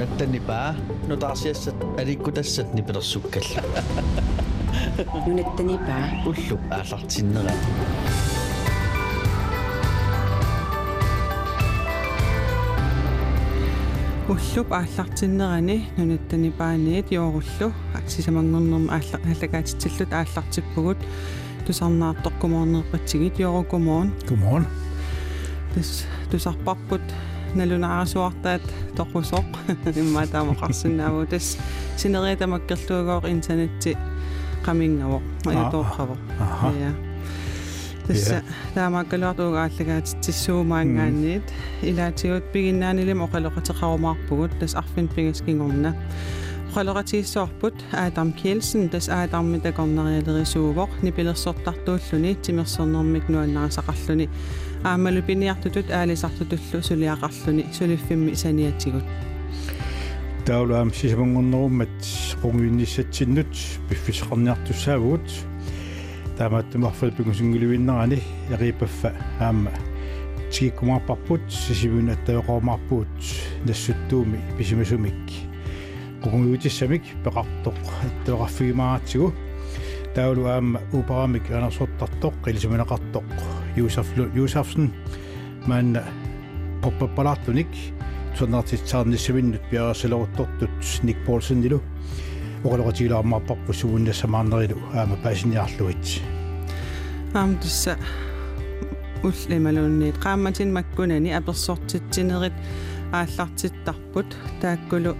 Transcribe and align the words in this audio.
нунаттанипаа 0.00 0.74
нутаарсиассат 1.08 1.74
аликкутассат 2.00 2.72
нипилерсуккалла 2.72 3.60
нунаттанипаа 5.26 6.24
уллу 6.24 6.56
ааллартиннера 6.70 7.52
уллуп 14.32 14.72
ааллартиннерани 14.72 15.76
нунаттанипааниит 15.98 17.12
yoorullu 17.12 17.68
аксисамангорнерм 17.98 18.88
аалла 18.88 19.20
аллагаатитсиллут 19.32 20.12
ааллартиппугут 20.14 20.98
тусарнаартоқ 21.66 22.38
кумоорнерпатсигит 22.40 23.38
yoorу 23.38 23.64
кумоон 23.68 24.14
кумоон 24.28 24.64
тус 25.74 26.06
тусарпарпут 26.30 27.04
налунаарасуартаат 27.54 28.62
тоқусоқ 28.96 29.46
имма 30.00 30.26
таамақарсинааву 30.26 31.26
тас 31.30 31.56
синериатамаккерлугоор 31.96 33.24
интернетти 33.34 33.96
qaminngaво 34.64 35.20
аятоорхаво 35.46 36.16
я 36.80 36.92
тасса 38.06 38.42
таамааккалуартууга 38.74 39.64
ааллагаатитсуумаангаанниит 39.64 41.46
илаатигут 41.82 42.44
пигиннаанилим 42.52 43.22
оқалоқатеқарумаарпугут 43.26 44.52
тас 44.60 44.74
арфин 44.74 45.08
пигаскингорна 45.08 45.94
оқалоқатииссоорпут 46.70 47.74
аатам 47.92 48.32
киелсен 48.32 48.88
тас 48.88 49.08
аатарми 49.08 49.58
такорнариалерисуувоқ 49.58 50.90
нипилерсортартууллуни 51.02 52.34
тимерсорнэрмик 52.44 53.28
нуаннарасақарлуни 53.28 54.28
аамалу 54.84 55.22
пиниартутут 55.22 55.90
аалисартутуллу 55.90 56.82
сулиақарлуни 56.82 57.66
сулиффимми 57.72 58.34
саниатигут 58.34 59.04
таулаам 60.46 60.92
сисамангорнеруммат 60.92 61.98
qunguinniссатсиннут 62.42 63.52
пиффисеқарниартуссаавгут 63.88 65.26
таамааттумарфал 66.38 67.10
пигусингулуиннерани 67.12 68.22
яқипаффа 68.50 69.12
аама 69.38 69.70
тигиккумаарпарпут 70.50 71.42
сисивун 71.52 72.10
аттавеқормаарпут 72.10 73.08
нассуттууми 73.64 74.40
писимасумик. 74.58 75.14
Qunguutiссамик 76.24 77.04
пеқартоқ 77.24 77.76
аттавеқарфигимааратсигу 78.08 79.32
таулу 80.14 80.46
аама 80.46 80.80
упарамик 80.92 81.50
анерсуттартоқ 81.50 82.34
қилисиманеқартоқ 83.76 83.76
юусафлу 83.76 84.30
юусафсен 84.34 84.92
ман 85.66 85.98
поппапалаартуник 86.82 87.68
соннартитсаарниссаминнут 88.38 89.60
пиарасалеруттортут 89.70 90.70
ник 91.02 91.16
полсеннилу 91.26 91.80
оқалоқатигилаармаарпарпу 92.64 93.72
сувуннассамаарнерилу 93.72 94.80
аама 94.94 95.16
паасиниарлуит 95.16 96.20
аам 97.34 97.58
тусса 97.58 97.96
уллималуунниит 99.22 100.16
qaammatin 100.18 100.72
makkunani 100.72 101.30
apersortitsinеrit 101.38 102.52
ааллартиттарпут 103.12 104.26
тааккулу 104.60 105.16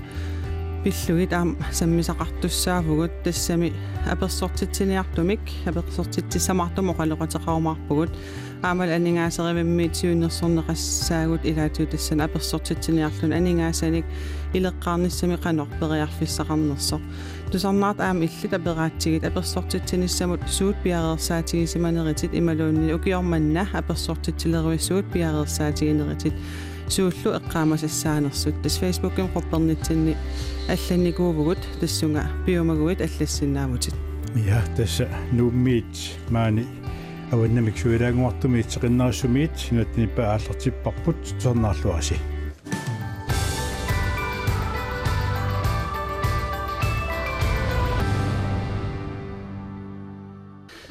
пиллугит 0.85 1.33
аам 1.33 1.57
саммисақартуссаафугут 1.71 3.11
тассами 3.23 3.73
аперсортитсиниартумик 4.07 5.39
аперсортитсамартумо 5.65 6.93
қалоқатеқарумаарпугут 6.93 8.11
аамал 8.61 8.89
анингаасеривиммиит 8.89 9.95
сиуннерсорнеқассаагут 9.95 11.43
илаатуу 11.43 11.87
тассана 11.87 12.25
аперсортитсиниарлун 12.25 13.33
анингаасаник 13.33 14.05
илеққарниссами 14.53 15.41
қанор 15.41 15.67
периарфиссақарнерсо 15.79 17.01
тусарнаат 17.51 17.99
аама 17.99 18.25
иллит 18.25 18.53
апераатсигит 18.53 19.23
аперсортитсиниссамут 19.23 20.41
суут 20.47 20.75
пиареерсаатигисиманеритит 20.83 22.31
ималуунни 22.33 22.93
укиорманна 22.93 23.67
аперсортитсилеруиссуут 23.73 25.11
пиареерсаатигинеритит 25.11 26.33
сууллу 26.90 27.36
эққаамасассаанерсут 27.38 28.62
тас 28.62 28.76
фейсбукким 28.78 29.28
қорпернитсинни 29.34 30.16
алланникуувгут 30.68 31.58
тассунга 31.80 32.24
пиумагуит 32.46 33.00
аллассиннаавутит 33.00 33.94
я 34.34 34.62
тасса 34.76 35.08
нууммиит 35.32 35.84
маани. 36.28 36.66
Аваннамик 37.32 37.78
суилаагуартумиит 37.78 38.70
сеқиннериссумиит 38.72 39.70
нуаттиниппа 39.70 40.34
ааллартиппарпут 40.34 41.16
сорнаарлуаси 41.38 42.16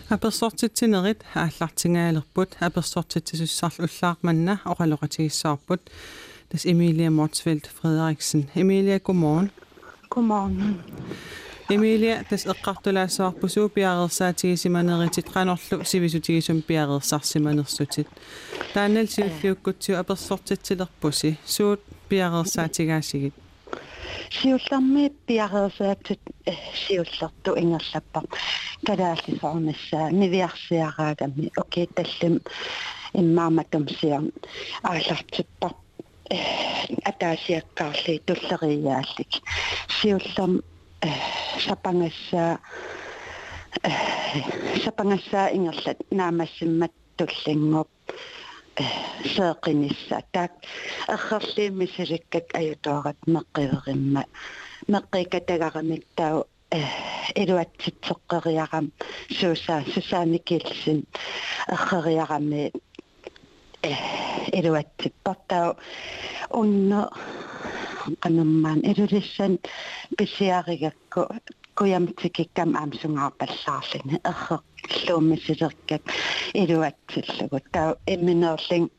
аперсортитсинерит 0.08 1.22
ааллартингаалерпут 1.34 2.56
аперсортитсуссарл 2.60 3.84
уллаарманна 3.86 4.60
оқалоқатигиссаарпут 4.64 5.80
тас 6.50 6.66
Эмилия 6.66 7.10
Морцфелд 7.10 7.66
Фредерикsen 7.66 8.48
Эмилия 8.54 8.98
godmorgen 9.00 9.50
godmorgen 10.10 10.82
Эмилия 11.68 12.24
тас 12.28 12.44
эққартулаассуарпусуу 12.46 13.68
пиареерсаатигисиманеритит 13.70 15.26
qanorlu 15.34 15.84
сивисутигисум 15.84 16.62
пиареерсарсиманерсутит 16.62 18.08
таанал 18.74 19.08
силлиуккутсу 19.08 19.96
аперсортитсилерпуси 19.98 21.38
суут 21.46 21.80
пиареерсаатигаасигит 22.08 23.34
сиулларми 24.31 25.11
пиареерсаатит 25.25 26.21
сиуллерту 26.87 27.51
ингерлаппа 27.61 28.23
калааллисоорнассаа 28.85 30.11
нивиарсиараагами 30.11 31.51
окей 31.55 31.87
таллим 31.95 32.35
иммааматумсиа 33.13 34.19
аалартиппар 34.83 35.73
атаасиаккаарли 37.09 38.21
туллериааллик 38.27 39.31
сиуллам 40.01 40.61
сапангассаа 41.65 42.59
сапангассаа 44.83 45.47
ингерлат 45.57 45.99
наамассиммат 46.11 46.91
туллингоп 47.17 47.89
сеэқинисса 49.33 50.17
таак 50.33 50.51
эрхерлиимми 51.13 51.85
силиккак 51.95 52.47
аютуарат 52.59 53.19
меққиверимма 53.35 54.23
меққикатагарамик 54.93 56.03
тау 56.15 56.45
элуатситсеққериарам 57.41 58.85
сууса 59.37 59.83
сусааникилсин 59.93 60.99
эрхериарами 61.73 62.71
элуатсиппартау 64.59 65.77
унно 66.59 67.01
qanammaan 68.23 68.79
elulиссан 68.89 69.59
писиаригакку 70.17 71.21
куямтикиккам 71.77 72.69
аамсунгаарпаллаарлини 72.81 74.15
ерреқ 74.31 74.63
лууммисилеркак 75.06 76.02
илуатсиллугу 76.60 77.58
таа 77.72 77.96
имминерлин 78.06 78.90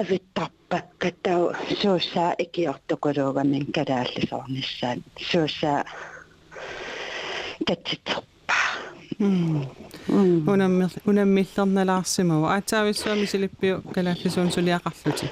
авиттарпакка 0.00 1.10
таа 1.22 1.54
суусаа 1.80 2.30
икиортукулуугамин 2.44 3.66
калааллисорниссаан 3.76 4.98
суусаа 5.30 5.84
катситсерпа 7.66 8.58
унаммер 10.52 10.90
унаммиллерналаарсимава 11.10 12.46
аатаависсуами 12.54 13.26
силиппиу 13.32 13.82
калааллисуун 13.94 14.50
сулиақарлути 14.56 15.26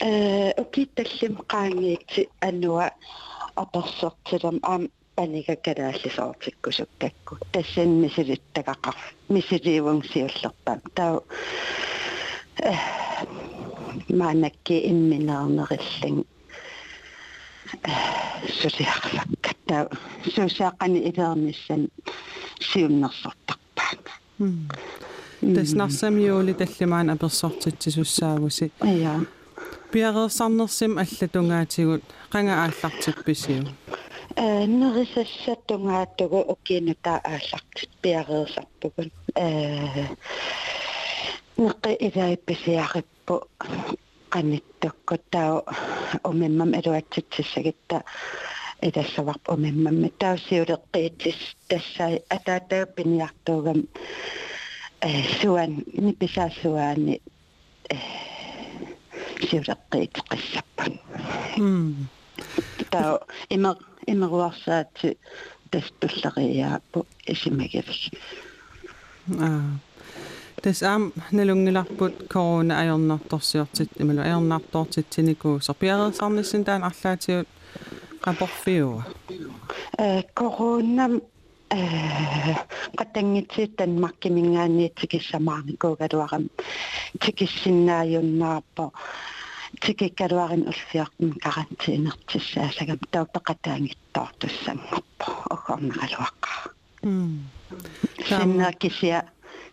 э 0.00 0.50
окитталлим 0.62 1.34
qaangiitsi 1.52 2.28
ануа 2.48 2.86
аперсертилам 3.62 4.58
аам 4.62 4.82
паника 5.19 5.55
калааллисоортиккусуккакку 5.65 7.33
тассин 7.51 7.89
мисилиттакақар 8.03 8.95
мисилиивун 9.27 10.01
сиуллерпам 10.11 10.79
таа 10.95 11.19
маанакки 14.19 14.75
имминернериллин 14.91 16.23
сулиарлакка 18.59 19.51
таа 19.67 19.83
суусаақани 20.33 20.99
илерниссан 21.09 21.81
сиуннерсортарпаanga 22.69 24.13
таснарсамиули 25.55 26.53
таллимаан 26.61 27.09
аперсортитсисуссаагуси 27.15 28.71
ая 28.79 29.15
пиареерсарнерсим 29.91 30.91
аллатунгаатигут 31.03 32.03
qanga 32.33 32.53
ааллартипписиу 32.63 33.63
э 34.39 34.65
нерисассаттунгааттугу 34.79 36.39
окинута 36.53 37.13
ааллартит 37.31 37.91
пиареерсарпугун 38.01 39.09
э 39.35 39.47
неққи 41.57 41.91
илаипписиариппу 42.07 43.35
qanittukku 44.33 45.15
tau 45.33 45.55
umimmam 46.29 46.71
eluatsitsisagitta 46.79 47.97
илассаварп 48.87 49.43
умиммамма 49.53 50.09
таусиулеққиитсис 50.21 51.39
тассаа 51.69 52.11
атаатаа 52.35 52.85
пиниартуугам 52.95 53.79
э 55.07 55.09
суан 55.39 55.71
ниписаассуаани 56.05 57.15
э 57.93 57.97
сиулеққиитеққиссаппан 59.47 60.93
м 61.57 62.09
таа 62.91 63.19
има 64.08 64.26
имеруарсаати 64.26 65.16
тастуллериааппу 65.70 67.06
исимагавис 67.26 68.10
аа 69.40 69.60
тэс 70.62 70.82
ам 70.82 71.12
налунгиларпут 71.32 72.14
корона 72.32 72.74
аёрнарторсиортит 72.82 73.90
ималу 74.02 74.20
аёрнарторситсинику 74.28 75.60
сорпиареерсарниссин 75.60 76.64
таан 76.64 76.82
арлаатиут 76.90 77.48
qapорфиуа 78.24 79.02
э 79.98 80.22
коронам 80.38 81.12
э 81.70 81.72
qatangitsit 82.98 83.70
танмаркимингаанниитсикиссамаарникуугалуарам 83.78 86.44
тикиссиннааюннаарпо 87.20 88.84
тикиккалуарин 89.81 90.63
улфиартм 90.71 91.29
карантинертиссаасагам 91.43 92.99
таупеқатаангиттоортуссангорпо 93.13 95.27
оггорнералуаққа 95.53 96.53
м 97.03 97.39
синнакисиа 98.27 99.19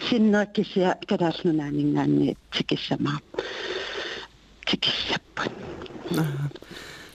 синнакисиа 0.09 0.91
калаалнунаанингаани 1.09 2.37
тикиссамаар 2.53 3.23
тикиссаппут 4.69 5.53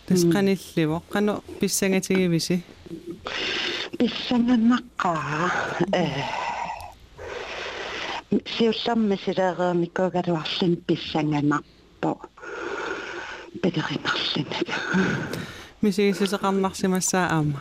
тэс 0.07 0.21
qanillivo 0.33 0.97
qanu 1.13 1.33
pissangatigiviси 1.59 2.55
писсанганнаққаа 3.99 5.45
э. 5.93 5.95
Сиулларми 8.53 9.15
силаареермиккугалуарлин 9.25 10.73
писсанганарпо 12.00 12.28
петеринарлинага 13.62 14.74
мисигисисеқарнарсимассаа 15.82 17.26
аама 17.36 17.60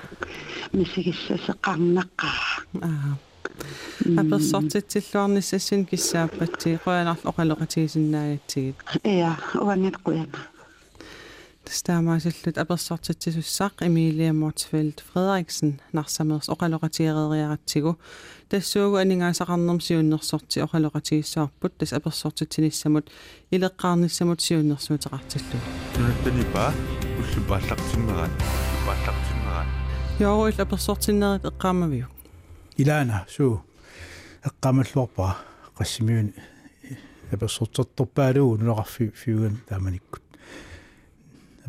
мисигиссасеқарнаққаа 0.74 2.39
аа 2.81 3.18
аперсортитсиллуарниссассин 4.22 5.86
киссааппатси 5.86 6.80
қуянарлу 6.83 7.30
оқалоқатигисиннааяттигит 7.31 8.77
иа 9.04 9.31
уангат 9.66 9.98
қуяна 10.06 10.39
тастаамаасиллут 11.69 12.57
аперсортитсисуссаақ 12.57 13.81
Эмилия 13.88 14.33
Мортфелд 14.33 15.04
Фредерикsen 15.13 15.81
нарсамерс 15.94 16.48
оқалоқатиерериаратсигу 16.50 17.98
тассуугу 18.50 18.98
анингаасақарнерм 18.98 19.80
сиуннерсорти 19.81 20.60
оқалоқатигиссаарпут 20.66 21.77
тас 21.77 21.94
аперсортитсиниссамут 21.94 23.10
илеққарниссамут 23.51 24.39
сиуннерсуутеқартиллу 24.42 25.60
нунаттанипа 25.98 26.74
уллу 27.19 27.42
пааллартиммерат 27.50 28.31
пааллартиммерат 28.86 29.68
Joo, 30.19 30.48
illa 30.50 30.63
apersortinnerit 30.63 31.44
eqqaamaviu. 31.51 32.06
илаана 32.77 33.25
суу 33.27 33.62
эққамаллуарпа 34.50 35.36
qassimiuni 35.77 36.33
аперсортэрторпаалуу 37.33 38.57
нунеқарфи 38.57 39.12
фиуган 39.16 39.57
тааманиккут 39.68 40.22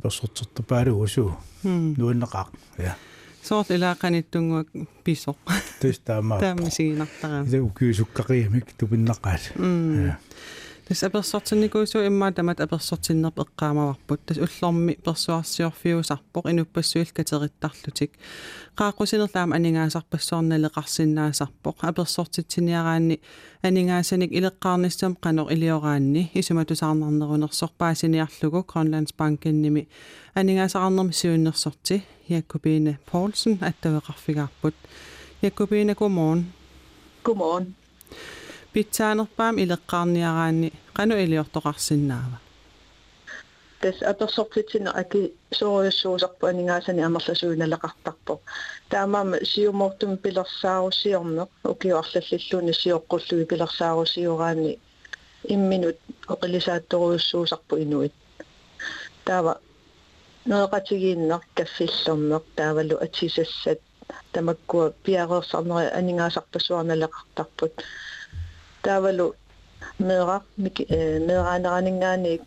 аперсортэрторпаалуу 0.02 1.08
суу 1.08 1.38
нуаннеқаақ 1.64 2.50
я 2.78 2.96
Soort 3.42 3.74
ilaaqanittунguak 3.74 4.68
piso. 5.04 5.36
тэс 5.82 6.00
таамаа. 6.06 6.40
Taamisiginartaraa. 6.40 7.42
ида 7.46 7.62
укиусуккақиамик 7.62 8.74
тупиннаққаат 8.78 9.44
я 10.06 10.18
Тас 10.91 11.03
аперсортинникуусу 11.03 11.99
иммаа 12.07 12.33
тамат 12.33 12.61
аперсортиннерп 12.61 13.39
эққаамаварпут 13.45 14.21
тас 14.27 14.39
уллорми 14.39 14.95
персуарсиорфиусарпоқ 15.05 16.45
инуппассуил 16.53 17.11
катериттарлутик 17.17 18.11
qaaqqusinerlaam 18.79 19.51
aningaasarpassoornaleqarsinnaasarpoq 19.57 21.77
apersortitsiniaraanni 21.91 23.17
aningaasаник 23.67 24.31
илеққарниссам 24.39 25.13
qanor 25.25 25.47
илиораанни 25.55 26.23
исуматусаарнарнерунерсорпаасиниарлугу 26.41 28.61
Grønlands 28.71 29.13
Bank-ними 29.19 29.83
аningaasaqarnermi 30.39 31.15
siunnersorti 31.21 31.97
Jakobine 32.31 32.93
Poulsen 33.11 33.55
аттавеқарфигаарпут 33.69 34.77
Jakobine 35.43 35.95
godmorgen 35.95 36.43
Godmorgen. 37.25 37.67
питсаанерпаам 38.73 39.55
илеққарниараанни 39.63 40.69
qanu 40.97 41.15
илиортоқарсинаава 41.25 42.39
Тэс 43.81 44.03
аперсортитсина 44.03 44.91
аки 45.03 45.35
сориуссуусарпу 45.53 46.47
анингаасани 46.47 47.03
амерласуиналеқартарпо. 47.09 48.41
Таамаама 48.91 49.37
сиумортум 49.53 50.13
пилерсаарусиорнеқ 50.25 51.51
укиуарлаллиллуни 51.73 52.73
сиоққуллуи 52.81 53.45
пилерсаарусиораани 53.51 54.73
имминут 55.55 55.99
оқилисаатторуйуссуусарпу 56.35 57.75
инуит. 57.85 58.15
Таава 59.27 59.53
ноэқатигииннер 60.51 61.43
каффиллэрнеқ 61.57 62.45
таавалу 62.57 62.97
атисассат 63.05 63.81
тамаккуа 64.33 64.87
пиареерсарнери 65.05 65.89
анингаасарпассуарналеқартарпут 65.99 67.75
таавалу 68.83 69.35
меэра 69.99 70.43
мики 70.57 70.87
меэраанеранингаани 71.29 72.41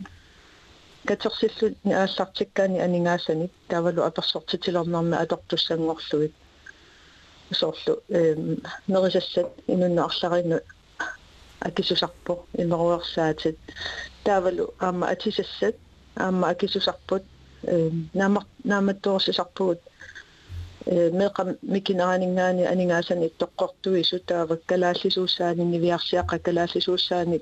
катерсиллут 1.07 1.75
ааллартиккаани 1.85 2.79
анингаасани 2.79 3.49
таавалу 3.69 4.01
аперсортитилернарна 4.09 5.15
атортуссангорлуит 5.23 6.33
соорлу 7.59 7.93
э 8.09 8.35
мерисассат 8.87 9.49
инуннаарларину 9.67 10.59
акисусарпо 11.59 12.33
имеруерсаатит 12.53 13.57
таавалу 14.23 14.73
аама 14.79 15.05
атисассат 15.13 15.75
аама 16.15 16.49
акисусарпут 16.49 17.23
э 17.63 17.89
наама 18.13 18.45
нааматтуорсисарпугут 18.63 19.79
э 20.85 21.09
меэқа 21.19 21.41
микинеранингаани 21.61 22.63
анингаасани 22.73 23.27
тоққортуису 23.41 24.19
таава 24.29 24.55
калааллисууссаани 24.69 25.63
нивиарсиақа 25.73 26.39
калааллисууссаани 26.45 27.37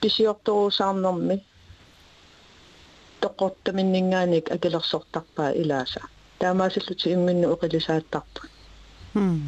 писиорторуусаарнэрми 0.00 1.36
тоққортаминнингааник 3.22 4.46
акилерсортарпаа 4.56 5.50
илааса 5.62 6.00
таамаасиллути 6.40 7.06
имминну 7.14 7.46
оқилисааттарпа 7.54 8.40
hm 9.14 9.38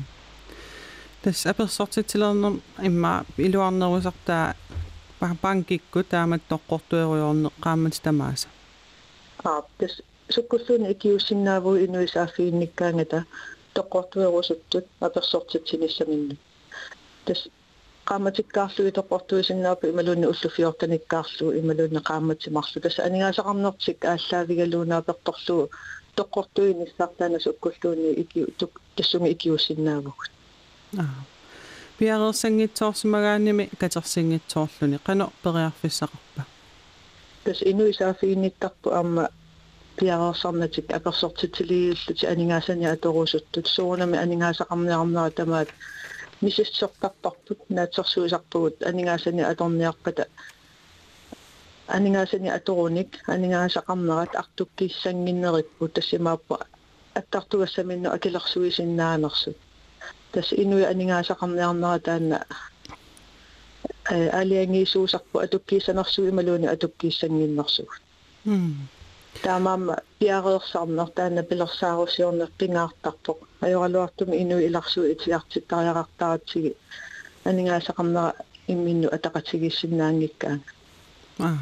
тас 1.23 1.47
аперсортитилернер 1.47 2.53
имма 2.89 3.25
илуарнерусартаа 3.37 4.55
банкикку 5.43 6.05
таамат 6.05 6.43
тоққортуеруйорне 6.53 7.51
qaammat 7.65 7.95
тамааса 8.03 8.49
аа 9.45 9.63
тас 9.79 9.95
суккуллуни 10.32 10.92
икиуссиннааву 10.94 11.76
инуисаафиинниккаангата 11.86 13.20
тоққортуерусуттут 13.76 14.86
аперсортитсиниссаминну 15.08 16.36
тас 17.26 17.50
qaammatikkaarlugi 18.10 18.92
toqortuisinnaapa 19.00 19.88
imalunni 19.88 20.28
ullufiortanikkaarlu 20.34 21.52
imalunni 21.62 22.02
qaammatsimарlu 22.10 22.82
таса 22.84 23.04
анигаасақарнертик 23.08 24.00
ааллаавигалуунааперторлугу 24.14 25.66
тоққортуинissартаана 26.18 27.40
суккуллуунни 27.46 28.12
ики 28.22 28.40
тассунги 28.96 29.32
икиуссиннаавгут 29.36 30.32
аа. 31.00 31.24
Пиареерсангитсоорсимагааними 32.00 33.70
катерсингитсоорлуни 33.82 34.98
qano 35.08 35.26
периарфиссақарпа 35.44 36.42
тас 37.44 37.60
инуисаафиинниттарпу 37.72 38.90
аама 38.90 39.30
пиареерсарнатик 39.97 40.93
аперсортитилииллути 40.93 42.27
анигаасани 42.27 42.87
аторусуттут 42.87 43.67
суунами 43.67 44.17
анигаасақарниарнера 44.25 45.31
тамаат 45.31 45.69
мисиссертарпарпут 46.43 47.61
наатсерсуисарпугут 47.71 48.83
анигаасани 48.83 49.43
аторниарпата 49.43 50.27
анигаасани 51.89 52.49
аторуник 52.59 53.11
анигаасақарнерат 53.35 54.33
артуккиссангиннериппу 54.43 55.89
тассимааппа 55.89 56.67
аттартугассаминну 57.15 58.11
акилерсуисиннаанерсут 58.17 59.57
тас 60.33 60.53
инуи 60.53 60.85
анигаасақарниарнера 60.93 61.99
таана 62.01 62.39
э 64.11 64.29
алиангиисуусарпу 64.41 65.39
атуккиссанерсуи 65.39 66.31
малуни 66.39 66.67
атуккиссангиннерсугут 66.75 68.03
м 68.45 68.89
таамаама 69.43 69.97
пиареерсарнер 70.19 71.09
таана 71.17 71.43
пилерсаарусиорнер 71.43 72.51
пингаартарпоq 72.59 73.39
ajorluartumi 73.61 74.37
ину 74.43 74.59
иларсу 74.59 75.01
итиартиттариақартаратсиги 75.13 76.77
анингаасақарнера 77.45 78.35
имминну 78.69 79.09
атақатигиссиннаангиккаа 79.17 80.59
аа 81.39 81.59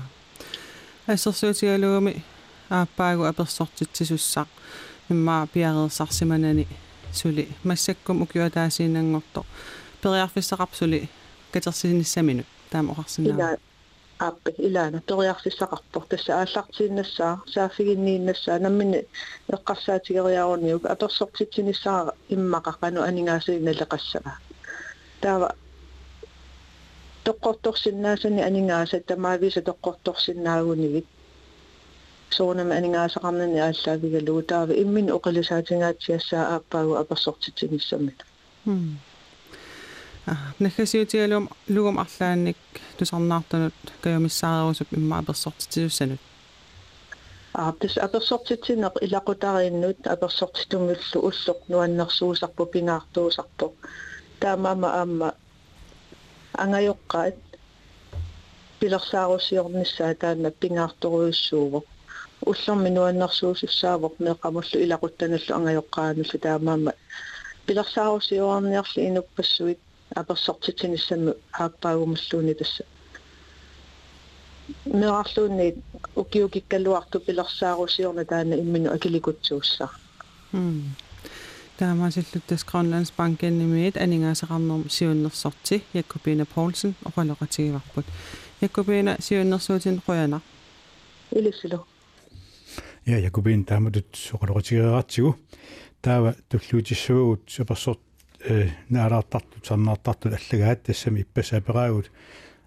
ассерсуутигалугами 1.06 2.22
ааппаагу 2.70 3.24
аперсортитсисуссақ 3.24 4.48
иммаа 5.10 5.46
пиареерсарсиманани 5.46 6.66
сули 7.12 7.48
массаккум 7.64 8.22
укиуатаасиинангорто 8.22 9.44
периарфиссақарсули 10.02 11.08
катерсиниссамину 11.52 12.44
таама 12.70 12.92
оқарсинаа 12.92 13.58
ила 14.20 14.26
ааппи 14.26 14.50
илаана 14.58 15.00
периарфиссақарпор 15.08 16.04
тасса 16.10 16.32
ааллартииннассаа 16.40 17.32
саафигиннииннассаа 17.54 18.58
наммини 18.58 19.00
эққарсаатигериаруниук 19.54 20.84
аперсортитсиниссаа 20.94 22.14
иммақақану 22.34 23.00
анингаасииналеқассава 23.08 24.32
таава 25.22 25.48
тоққорторсиннаасани 27.26 28.42
анингааса 28.48 29.00
тамаависа 29.00 29.60
тоққорторсиннаагунигит 29.68 31.06
соонам 32.36 32.70
анингаасақарнани 32.78 33.58
ааллаавигалугу 33.68 34.42
таава 34.42 34.72
иммин 34.82 35.06
оқилисаатингаатсиассаа 35.16 36.42
ааппаагу 36.54 36.94
аперсортитсиниссамит 37.02 38.18
м 38.66 38.98
а 39.00 39.07
нахасиутигалуум 40.59 41.50
лугум 41.74 41.98
арлаанник 42.03 42.57
тусарнаартанут 42.98 43.77
каюмиссааруусуп 44.03 44.89
имма 44.98 45.19
аперсортитсиуссанут 45.19 46.21
ааптэс 47.53 47.98
аперсортитсинеқ 47.98 48.95
илақутарииннут 49.05 50.00
аперсортитумиллу 50.13 51.19
уллоқ 51.27 51.59
нуаннерсуусарпу 51.71 52.65
пингаартуусарпо 52.74 53.65
таамаама 54.41 54.89
аама 55.00 55.29
ангайоққаат 56.63 57.38
пилерсаарусиорниссаа 58.79 60.13
таана 60.21 60.50
пингаарторуиссууво 60.62 61.79
уллерми 62.50 62.89
нуаннерсуусуссаавоқ 62.98 64.13
меқамуллу 64.27 64.77
илақуттаналлу 64.86 65.51
ангайоққаануллу 65.57 66.38
таамаама 66.45 66.91
пилерсаарусиорниарли 67.65 69.01
инуппассуит 69.09 69.79
аперсортитсинissаму 70.15 71.33
ааппаагумаллууни 71.53 72.53
тасса 72.53 72.83
мерарлуунни 74.85 75.75
укиукиккалуарту 76.15 77.19
пилерсаарусиорна 77.19 78.25
таана 78.25 78.55
иммину 78.55 78.91
акиликутсууссаа 78.93 79.89
м 80.53 80.95
таамаасиллуттас 81.79 82.65
Grønlands 82.69 83.11
Bankenimit 83.17 83.95
анингаасақарнерм 84.03 84.89
сиуннерсорти 84.89 85.83
Jakobina 85.93 86.45
Poulsen 86.45 86.95
оқалоқатигиварпут 87.05 88.05
Jakobina 88.61 89.15
сиуннерсуутин 89.21 90.01
қуяна 90.07 90.41
илиссилу 91.31 91.85
я 93.05 93.17
якубин 93.19 93.63
тааматут 93.63 94.07
соқалоқатигераатсигу 94.13 95.35
таава 96.01 96.35
туллуутиссуугут 96.49 97.43
аперсорт 97.59 97.99
э 98.43 98.69
наалаартартут 98.89 99.65
сарнаартартут 99.65 100.34
аллагаат 100.34 100.84
тассами 100.84 101.22
иппасаапераагут 101.22 102.12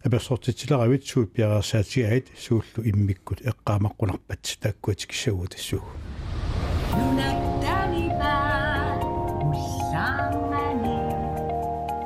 аперсортитсилеравит 0.05 1.07
суут 1.07 1.33
пиараасаатигаит 1.33 2.29
сууллу 2.39 2.81
иммиккут 2.85 3.41
эққаамаққунарпат 3.41 4.59
тааккуатикиссагуу 4.61 5.47
тассуу 5.47 5.83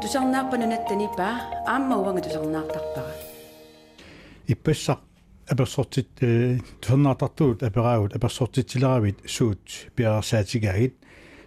тусарнааппанунаттанипа 0.06 1.26
аама 1.66 1.96
уанга 1.98 2.22
тусарнаартарпара. 2.22 3.12
Иппассақ 4.46 5.00
аперсортит 5.48 6.08
э 6.20 6.60
тусарнаартартуут 6.80 7.62
апераагут 7.62 8.14
аперсортитсилеравит 8.14 9.18
суут 9.28 9.60
пиараасаатигаит 9.96 10.94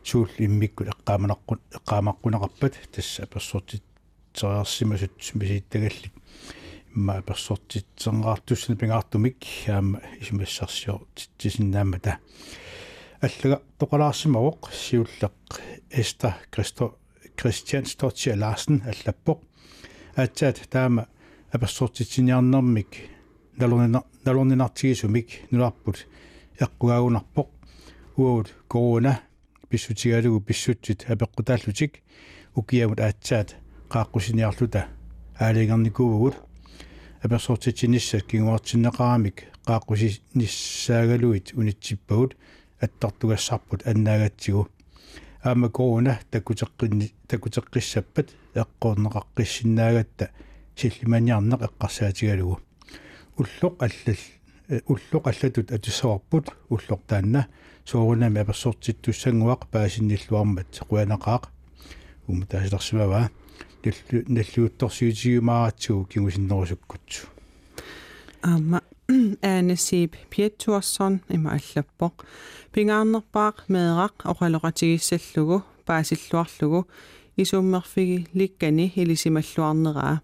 суул 0.03 0.29
иммиккут 0.37 0.87
эққааманаққун 0.93 1.59
эққаамаққунеқарпат 1.77 2.73
тасса 2.91 3.23
аперсортит 3.23 3.83
териарсимасут 4.33 5.11
мисииттагаллик 5.33 6.13
имма 6.95 7.17
аперсортитсернгаартуссани 7.17 8.77
пингаартумик 8.77 9.45
аама 9.67 10.01
исимассарсиор 10.19 11.05
титсиннаамата 11.15 12.19
аллага 13.21 13.61
тоқалаарсимавоқ 13.79 14.71
сиуллеқ 14.71 15.61
эста 15.89 16.37
кристо 16.51 16.95
Christian 17.39 17.85
Stottia 17.85 18.35
Larsen 18.35 18.81
аллаппоқ. 18.83 19.39
Аатсаат 20.15 20.59
таама 20.69 21.07
аперсортитсиниарнэрмик 21.53 22.91
налунина 23.57 24.03
налунинартигисумик. 24.25 25.29
Нуларпут 25.49 26.05
эққугаагунарпоқ 26.59 27.47
уут 28.17 28.53
корона 28.67 29.21
писсутигалугу 29.69 30.41
писсутсит 30.41 31.05
апеққутааллутик 31.07 32.01
укиамут 32.55 32.99
аатсаат 32.99 33.55
qaaqqusiниарлута 33.89 34.87
аалигерникуугут 35.39 36.35
аперсортитсиниссат 37.23 38.23
кингуартиннеқарамик 38.29 39.37
qaaqqusiниссаагалуит 39.65 41.53
унитсиппагут 41.53 42.35
аттартугассарпут 42.81 43.85
аннаагатсигу 43.87 44.69
аама 45.43 45.69
корона 45.69 46.19
такутеққинни 46.31 47.13
такутеққиссаппат 47.27 48.27
эққорнеқаққиссиннаагатта 48.55 50.29
силлиманиарнеқ 50.75 51.61
эққарсаатигалугу. 51.67 52.59
Уллоқ 53.37 53.73
аллал 53.79 54.19
уллоқ 54.87 55.27
аллатут 55.27 55.71
атуссаварпут 55.71 56.49
уллоқ 56.69 57.01
таанна 57.07 57.47
соорунами 57.89 58.39
аперсортиттуссангуақ 58.43 59.61
паасинниллуармат 59.73 60.69
қуянақаақ 60.89 61.43
умтаасилерсимава 62.31 63.21
наллу 63.83 64.23
наллуутторсиутигумааратсуу 64.35 66.05
кигусиннерусуккутсу 66.11 67.21
аама 68.51 68.79
aanasiip 69.51 70.13
piattuarsorn 70.31 71.15
ima 71.35 71.49
allappoq 71.57 72.15
pingaarnerpaaq 72.73 73.55
meeqaq 73.73 74.15
oqaloqatigissаллугу 74.31 75.57
паасиллуарлугу 75.87 76.79
исуммерфиги 77.41 78.17
ликкани 78.39 78.85
илисималлуарнеraa 79.01 80.15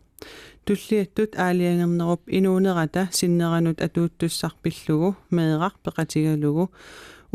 туллиаттут 0.65 1.31
аалиангернеруп 1.45 2.21
инуунерата 2.37 3.01
синнеранут 3.11 3.81
атууттуссарпиллугу 3.85 5.09
меэқақ 5.35 5.73
пеқатигалугу 5.85 6.65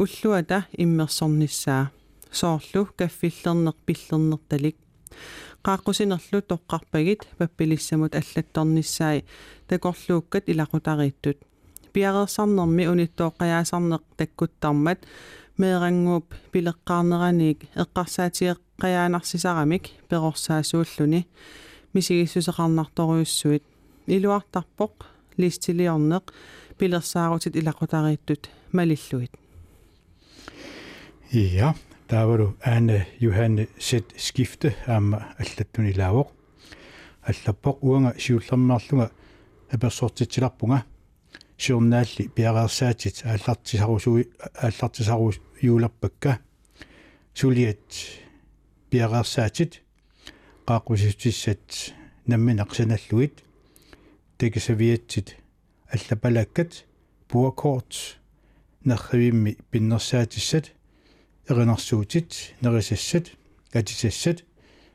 уллуата 0.03 0.59
иммерсорниссаа 0.83 1.85
соорлу 2.33 2.89
каффиллернеқ 2.99 3.77
пиллернерталик 3.87 4.77
qaaqqusinerlu 5.67 6.39
toqqarpagit 6.51 7.21
pappilисsamут 7.39 8.13
аллатторнissaai 8.21 9.19
такорлууккат 9.69 10.45
илақутарииттут 10.53 11.39
пиареерсарнерми 11.93 12.85
униттооққаяасарнеқ 12.93 14.03
таккуттармат 14.19 15.01
меэрангууп 15.61 16.27
пилеққарнераник 16.53 17.59
эққарсаатиеққаяанарсисарамик 17.83 19.85
перорсаасууллуни 20.09 21.21
мисигиссусеқарнарторуйуссуит 21.95 23.65
илуартарпоқ 24.07 24.95
листилиорнеқ 25.41 26.25
пилерсаарутит 26.79 27.55
илақутарииттут 27.61 28.43
малиллуит 28.73 29.33
ja 31.33 31.75
таавару 32.09 32.57
аана 32.65 33.07
юханне 33.21 33.69
сет 33.79 34.05
скифте 34.19 34.75
аама 34.87 35.35
аллаттуни 35.39 35.93
лаавоқ 35.95 36.29
аллаппоқ 37.23 37.79
уанга 37.83 38.15
сиуллермаарлунга 38.19 39.11
аперсортитсиларпунга 39.71 40.85
сиорнаалли 41.57 42.29
пиареерсаатит 42.35 43.23
ааллартисарусуи 43.25 44.29
ааллартисарус 44.55 45.41
юуларпакка 45.63 46.41
сулиат 47.35 47.79
пиареерсаатит 48.91 49.83
qaaqusitissat 50.67 51.95
намминеқсаналлуит 52.27 53.45
текисавиатсит 54.39 55.37
аллапалаккат 55.95 56.87
пуакорт 57.29 58.19
нерривимми 58.85 59.57
пиннерсаатиссат 59.71 60.73
эринарсуутит 61.51 62.55
нерисассат 62.61 63.33
катисассат 63.73 64.45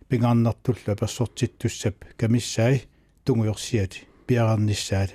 пингаарнартулла 0.09 0.93
аперсортиттуссап 0.93 1.95
камиссаи 2.17 2.83
тунгуйорсиат 3.25 3.93
пиарарниссаат 4.27 5.11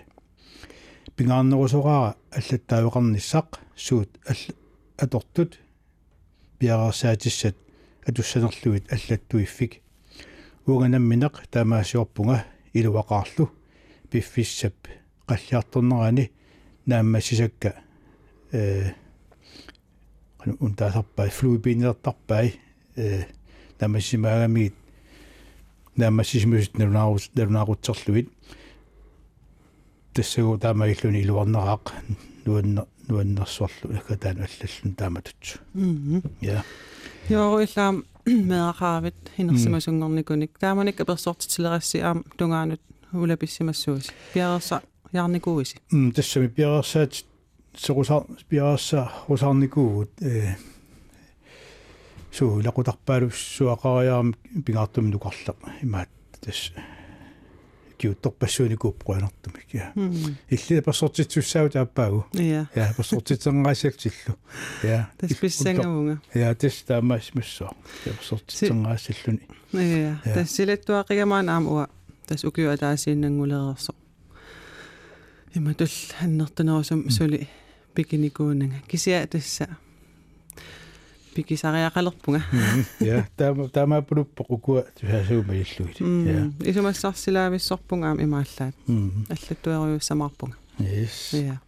пингаарнерусораара 1.16 2.16
аллаттаавеқарниссақ 2.30 3.58
суут 3.76 4.10
атортут 4.98 5.58
пиарерсаатиссат 6.58 7.56
атуссанерлуит 8.06 8.92
аллаттуиффик 8.92 9.80
уганамминеқ 10.66 11.48
таамаасиорпунга 11.50 12.44
илуақаарлу 12.74 13.50
пиффиссап 14.10 14.74
қаллиарторнерани 15.26 16.30
нааммассисакка 16.86 17.74
э 18.52 18.92
anu 20.40 20.56
untaasarpai 20.60 21.30
fluipiinilерtarpai 21.30 22.46
э 22.96 23.24
намассимаагамигит 23.80 24.74
наамассисимусит 25.96 26.78
налунаарус 26.78 27.30
налунаарутсерлуит 27.34 28.28
тассагу 30.14 30.58
таамагиллуни 30.58 31.22
илуарнераақ 31.22 31.92
нуанна 32.44 32.86
нуаннерсуарлу 33.08 33.96
акатаан 33.98 34.38
аллаллун 34.46 34.94
тааматутсу 34.94 35.58
я 36.40 36.64
Йоруиллаам 37.28 38.04
меақаавит 38.26 39.14
хинерсимасунгорникуник 39.36 40.58
тааманик 40.58 41.00
аперсортитилерасси 41.00 41.98
аам 41.98 42.24
тунгаанут 42.36 42.80
улаписсимассуус 43.12 44.10
пиарерса 44.34 44.82
ярникууиси 45.12 45.78
м 45.92 46.12
тассами 46.12 46.48
пиарерсаат 46.48 47.24
сорусар 47.76 48.24
пиарерса 48.48 49.10
русарникуугут 49.28 50.10
э 50.20 50.56
суу 52.32 52.62
лакутарпаалуссуақариарам 52.62 54.34
пингаартум 54.64 55.10
нукарлақ 55.10 55.58
имаат 55.82 56.08
тас 56.40 56.72
киутторпассууникууппруанартумик 57.98 59.68
я 59.72 59.92
илли 60.48 60.80
пассортитсуссаау 60.80 61.68
тааппаагу 61.70 62.26
я 62.32 62.68
я 62.74 62.94
пассортитсернгаасиактиллу 62.96 64.36
я 64.82 65.10
тас 65.18 65.34
писсангавунга 65.34 66.20
я 66.34 66.54
тас 66.54 66.82
таамаас 66.82 67.34
массоо 67.34 67.72
я 68.06 68.12
пассортитсернгаасиллуни 68.12 69.48
я 69.72 70.20
тас 70.24 70.50
силаттуақигамаан 70.56 71.48
аам 71.48 71.66
уа 71.66 71.88
тас 72.26 72.44
укиу 72.44 72.70
атаасииннангулеерсо 72.70 73.92
иматул 75.54 75.88
ханнертанерусум 76.18 77.10
сули 77.10 77.48
пикиникуунага 77.94 78.74
кисиа 78.88 79.26
тасса 79.26 79.68
пикисариақалерпунга 81.34 82.42
я 83.00 83.26
таама 83.36 83.68
таамаапулуппо 83.68 84.44
кукуа 84.44 84.82
тусаасуума 85.00 85.54
иллуит 85.54 86.00
я 86.00 86.50
исумассарсилаависсорпунга 86.70 88.08
аам 88.08 88.20
имааллаат 88.22 88.74
м 88.88 89.26
аллаттуериуссамаарпунга 89.28 90.56
yes. 90.78 91.32
Я 91.32 91.60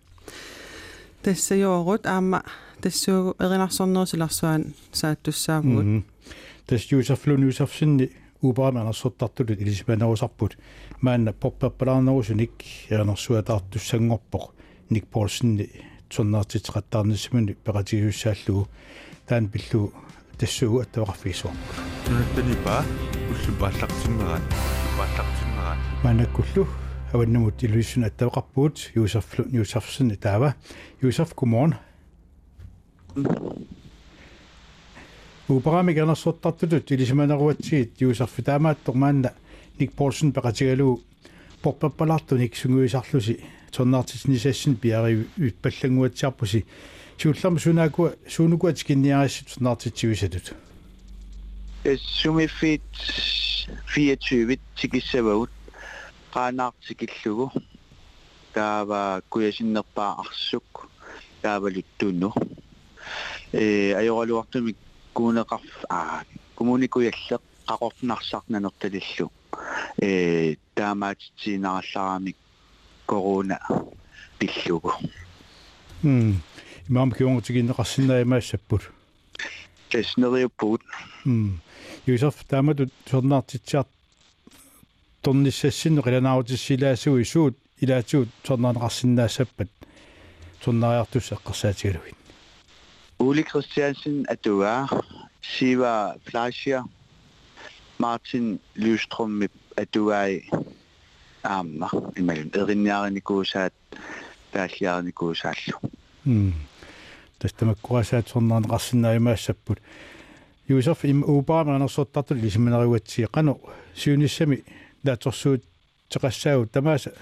тассаёорут 1.22 2.06
аама 2.06 2.42
тассуугу 2.80 3.36
эринарсорнерусиларсуан 3.38 4.74
сааттуссаавгут 4.92 5.84
Мгм. 5.84 6.04
тас 6.66 6.82
юусафлун 6.90 7.42
юусафсинни 7.44 8.10
уупааманерсоттартулут 8.42 9.60
илисиманерусарпут 9.60 10.56
маанна 11.00 11.32
поппаппалаарнерусуник 11.32 12.50
ернерсуатаартуссангорпоқ 12.90 14.50
ник 14.90 15.06
полсинни 15.06 15.70
туннаартитеқаттаарниссимани 16.14 17.56
пеқатигиуссааллугу 17.64 18.68
таан 19.26 19.48
пиллу 19.48 19.92
тассуугу 20.38 20.80
аттавақарфигисуар 20.80 21.54
нунаттанипа 22.08 22.84
уллупааллартиммерат 23.30 24.42
уллупааллартиммерат 24.42 25.78
маанаккуллу 26.04 26.68
аваннамут 27.12 27.62
илуиссуна 27.62 28.06
аттавақарпуут 28.06 28.90
юусафлу 28.94 29.44
юусафсинни 29.50 30.16
таава 30.16 30.54
юусаф 31.00 31.34
гуморн 31.34 31.76
Уупарами 35.48 35.92
гернерсуттартутут 35.92 36.92
илисиманеруатсигит 36.92 38.00
юусарфи 38.00 38.42
таамааттор 38.42 38.94
маанна 38.94 39.32
ник 39.78 39.92
полсен 39.92 40.32
пеқатигалуу 40.32 41.00
порпаппаларту 41.62 42.36
ник 42.36 42.56
сунгуисарлуси 42.56 43.44
торнаартиснисассин 43.72 44.76
пиари 44.76 45.26
иппаллангуатсиарпуси 45.36 46.64
суулларма 47.18 47.58
сунаакуа 47.58 48.14
суунукуат 48.28 48.82
кинниарассит 48.84 49.48
торнаартитсигусатут 49.54 50.54
сумиффит 52.20 52.82
24 53.94 54.60
тикиссавагут 54.76 55.50
qaanaartikillugu 56.34 57.46
taava 58.54 59.20
kuyasinnерпаа 59.30 60.12
арсук 60.22 60.88
таавалуттуунну 61.42 62.30
э 63.52 63.94
ajorluartumik 64.00 64.78
kuuneqarf 65.16 65.72
аа 65.88 66.24
kommunikuyalleq 66.58 67.42
qaqornarsaarnanерtalillu 67.68 69.26
э 70.08 70.56
таамаатитсиинаралларамик 70.76 72.36
корона 73.12 73.58
пиллугу 74.38 74.92
м 76.02 76.40
имаам 76.88 77.10
киунгутигиннеқарсинаамаассаппут 77.16 78.82
тэснериуппут 79.90 80.82
м 81.26 81.60
юусарф 82.06 82.38
тааматут 82.48 82.90
торнаартитсиар 83.10 83.86
торниссассинне 85.24 86.00
қиланаарутиссилаасуи 86.06 87.24
суут 87.32 87.56
илаатуут 87.82 88.30
торнаанеқарсинаассаппат 88.46 89.70
торнаариартуссаққарсаатигалугит 90.64 92.16
Uli 93.28 93.44
Christiansen 93.50 94.16
atua 94.34 94.88
Siva 95.52 95.94
Fleischer 96.26 96.82
Martin 97.98 98.58
Lystrøm 98.82 99.34
atua 99.76 100.20
amma 101.42 101.90
imellem 102.16 102.50
erinniarinikuusaat 102.54 103.74
тааллиарникуусааллу 104.52 105.76
м 106.26 106.52
тастамаккуасаат 107.38 108.26
торнаанеқарсинааимаассаппут 108.32 109.78
юусарф 110.68 111.04
им 111.04 111.22
уупааманерсоттартул 111.24 112.36
лисиманериуатсии 112.36 113.26
қану 113.26 113.58
сиуниссами 113.94 114.64
лааторсуут 115.04 115.64
теқассаагут 116.08 116.70
тамааса 116.70 117.12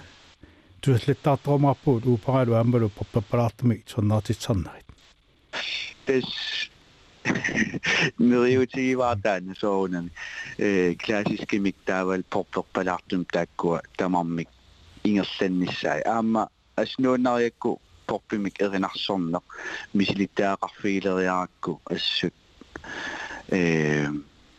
тусаллаттаартормаарпуут 0.83 2.06
уупаралу 2.06 2.54
аамалу 2.54 2.90
поппаппалаартами 2.90 3.85
торнаартитсарнарит 3.90 4.87
тэс 6.06 6.24
нериутигиваатаана 8.19 9.56
соорунами 9.56 10.12
э 10.58 10.93
классискимик 10.95 11.75
таавал 11.86 12.23
порперпалаартум 12.30 13.25
тааккуа 13.25 13.82
тамармик 13.97 14.49
ингерланнissaai 15.04 16.01
аама 16.06 16.49
аснууннариакку 16.75 17.82
порпимик 18.08 18.62
эринарсорнеq 18.62 19.43
мисилиттаақарфигилериаракку 19.93 21.82
ассут 21.86 22.34
э 23.49 24.08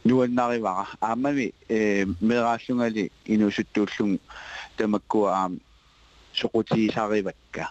нуаннаривара 0.05 0.87
аамами 1.01 1.55
э 1.69 2.05
мерааллунгали 2.21 3.13
инусуттууллун 3.25 4.19
тамаккуа 4.77 5.31
аам 5.33 5.61
соқутиисаривакка 6.35 7.71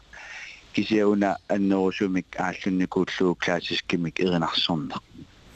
кисиауна 0.74 1.36
аннерусумик 1.48 2.26
ааллунникууллуу 2.38 3.34
классискимик 3.34 4.20
эринарсорнеq 4.20 5.02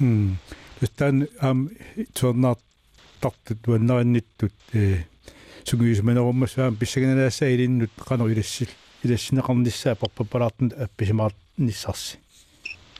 м. 0.00 0.38
Тустан 0.80 1.28
ам 1.40 1.70
торнаартартут 2.12 3.66
ваннаранниттут 3.66 4.52
э 4.72 5.04
сугиисманеруммасаам 5.64 6.76
писсаганалаассаа 6.76 7.54
илиннут 7.54 7.90
қану 7.98 8.30
илассил 8.32 8.68
илассинеқарниссаа 9.02 9.94
порпаппалаартун 9.96 10.72
апписимаат 10.76 11.34
ниссарси 11.56 12.18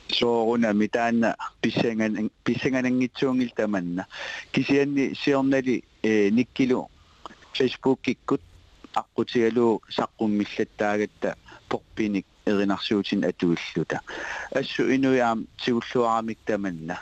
соорuna 0.09 0.73
митаана 0.73 1.35
писсанган 1.61 2.29
писсанганангитсуунгил 2.43 3.51
таманна. 3.55 4.07
Кисианни 4.51 5.13
сиорнали 5.13 5.83
э 6.03 6.29
никкилу 6.29 6.89
фейсбук 7.53 8.01
киккут 8.01 8.41
аққутигалуу 8.93 9.81
саққуммиллаттаагатта 9.89 11.35
порпиник 11.69 12.25
эринарсуутин 12.45 13.23
атуиллута 13.23 14.01
ассу 14.51 14.83
инуяам 14.95 15.47
тигуллуарамик 15.57 16.39
таманна. 16.45 16.99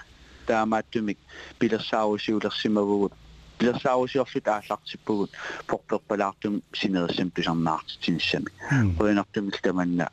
Таамааттумик 0.48 1.18
пилерсаарусиулерсимавгут 1.60 3.14
пилерсаарусиорлут 3.58 4.48
ааллартиппугут. 4.48 5.32
Порперпалаартум 5.68 6.62
синериссам 6.74 7.32
писарнаартитинissami 7.32 8.50
qoinartumil 8.98 9.58
tamanna 9.62 10.10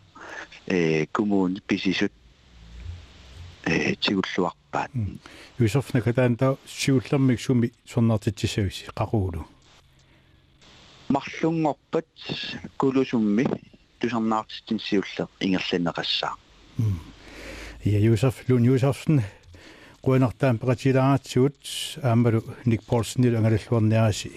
э 0.66 1.06
коммун 1.06 1.60
писисут 1.66 2.12
э 3.64 3.94
тигуллуарпаат 3.96 4.90
юсофна 5.58 6.00
катаанта 6.00 6.56
сиуллэрмик 6.66 7.40
суми 7.40 7.72
сорнаартитсисависи 7.86 8.86
қақуулу 8.94 9.44
марлунгорпат 11.08 12.06
кулусумми 12.76 13.46
тусарнаартитин 14.00 14.80
сиулле 14.80 15.26
ингерлинеқассаа 15.40 16.36
ja 17.84 17.98
Josef 17.98 18.36
Lund 18.48 18.66
Josefsen 18.66 19.24
quinartaan 20.06 20.58
peqatilaaraatsugut 20.58 21.60
aammalu 22.02 22.40
Nick 22.66 22.86
Paulsen 22.86 23.36
angalluarniarasi 23.36 24.30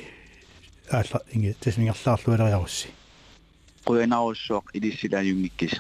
аалла 0.92 1.20
инги 1.36 1.56
тасмингерлаарлуалериарусси 1.60 2.88
quyanarussuaq 3.88 4.66
ilissilaajungikkis 4.74 5.80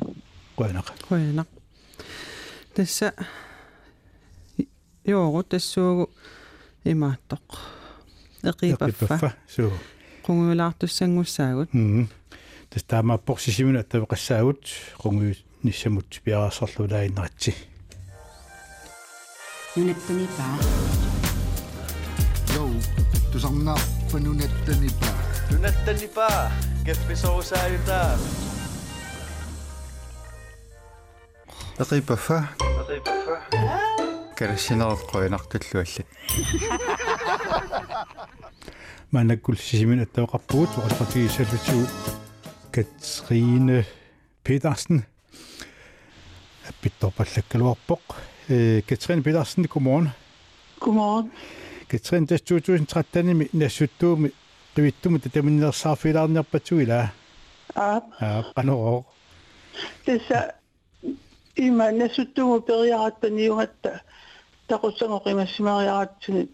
quinaqa 0.57 0.93
Kuina. 1.07 1.45
Tässä 2.73 3.13
joo, 5.07 5.43
tassuu 5.43 6.13
imaattoq. 6.85 7.57
Eqipaffa. 8.43 9.31
суу 9.47 9.73
Qunguilaartussangusaagut. 12.73 12.73
м 12.73 12.79
тас 12.79 12.83
таамааппорсисимуна 12.83 13.79
аттавеқассаагут 13.79 14.65
қунгуи 14.97 15.37
ниссамут 15.63 16.21
пиараассарлулаиннератси 16.23 17.53
нунаттанипаа 19.75 20.57
Jou, 22.53 22.69
tusarnaarpa 23.31 24.19
nunattanipa. 24.19 25.09
Nunattanipa, 25.51 26.51
keffisorusaayuta. 26.85 28.17
эқипаффа 31.79 32.49
карассинерат 34.37 35.01
қуинартуллуаллат 35.09 36.05
манаккул 39.11 39.57
сисимуна 39.57 40.03
аттавеқарпугут 40.03 40.69
оқаллартигиссаллутигу 40.77 42.22
Katrine 42.73 43.85
Petersen 44.43 45.05
аппитторпаллаккалуарпоқ 46.69 48.05
э 48.49 48.81
Katrine 48.81 49.23
Petersen 49.23 49.67
godmorgen 49.67 50.09
Godmorgen. 50.79 51.31
Katrine 51.87 52.27
tas 52.27 52.41
2013 52.41 53.49
нассуттууми 53.53 54.29
qivittumu 54.75 55.19
tatamиннерсаарфилаарнерпатсуила 55.19 57.07
Ah, 57.75 58.01
аа 58.21 58.43
qanoroq 58.55 59.05
tässä 60.05 60.53
ima 61.57 61.91
nasuttumu 61.91 62.61
periarattaniungatta 62.61 63.89
taqussangоqimасsimariaratsuni 64.67 66.49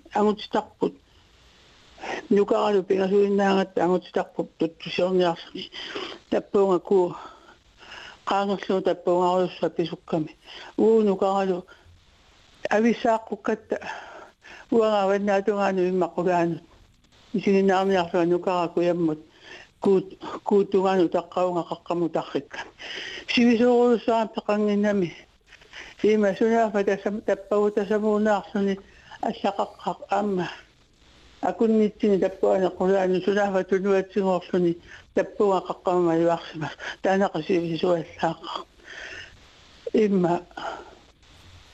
angutitarput 2.00 2.30
nukaralu 2.30 2.84
pingasuinnaangatta 2.84 3.84
angutitarput 3.84 4.48
tuttusiorniarsuni 4.58 5.64
tappuunga 6.30 6.80
ku 6.80 7.16
qaangerluu 8.30 8.82
tappuungarussa 8.82 9.70
pisukkami 9.70 10.32
uu 10.78 11.02
nukaralu 11.04 11.58
avisaaqqukkatta 12.76 13.76
uangaavannaatugaanu 14.72 15.82
immaqulaanut 15.92 16.64
isiginnaarniarlua 17.38 18.26
nukaraku 18.26 18.82
yammut 18.82 19.20
kuut 19.84 20.08
kuutungaanu 20.48 21.08
taqqaunga 21.16 21.64
qaqqamu 21.70 22.10
tarrikka 22.16 22.60
sivisuurussaan 23.34 24.30
peqanginnami 24.36 25.10
ima 26.04 26.30
sunaafa 26.40 26.84
tasam 26.90 27.16
tappagu 27.28 27.72
tasamuunaarsuni 27.72 28.74
allaqaqqaq 31.42 31.48
amma 31.48 31.48
akunnitsini 31.48 32.20
tappuana 32.20 32.70
qulaanu 32.70 33.22
sunaafa 33.22 33.64
tunuatsigoorluni 33.64 34.78
tappunga 35.16 35.62
qaqqamuma 35.68 36.16
yuarsimas 36.16 36.72
taanaqa 37.04 37.42
sivisuallaaqqa 37.48 38.66
imma 39.94 40.42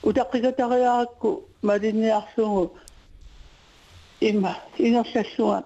utaqqikatariarakku 0.04 1.30
malinniarsugu 1.62 2.72
imma 4.22 4.56
ingerlalluga 4.78 5.64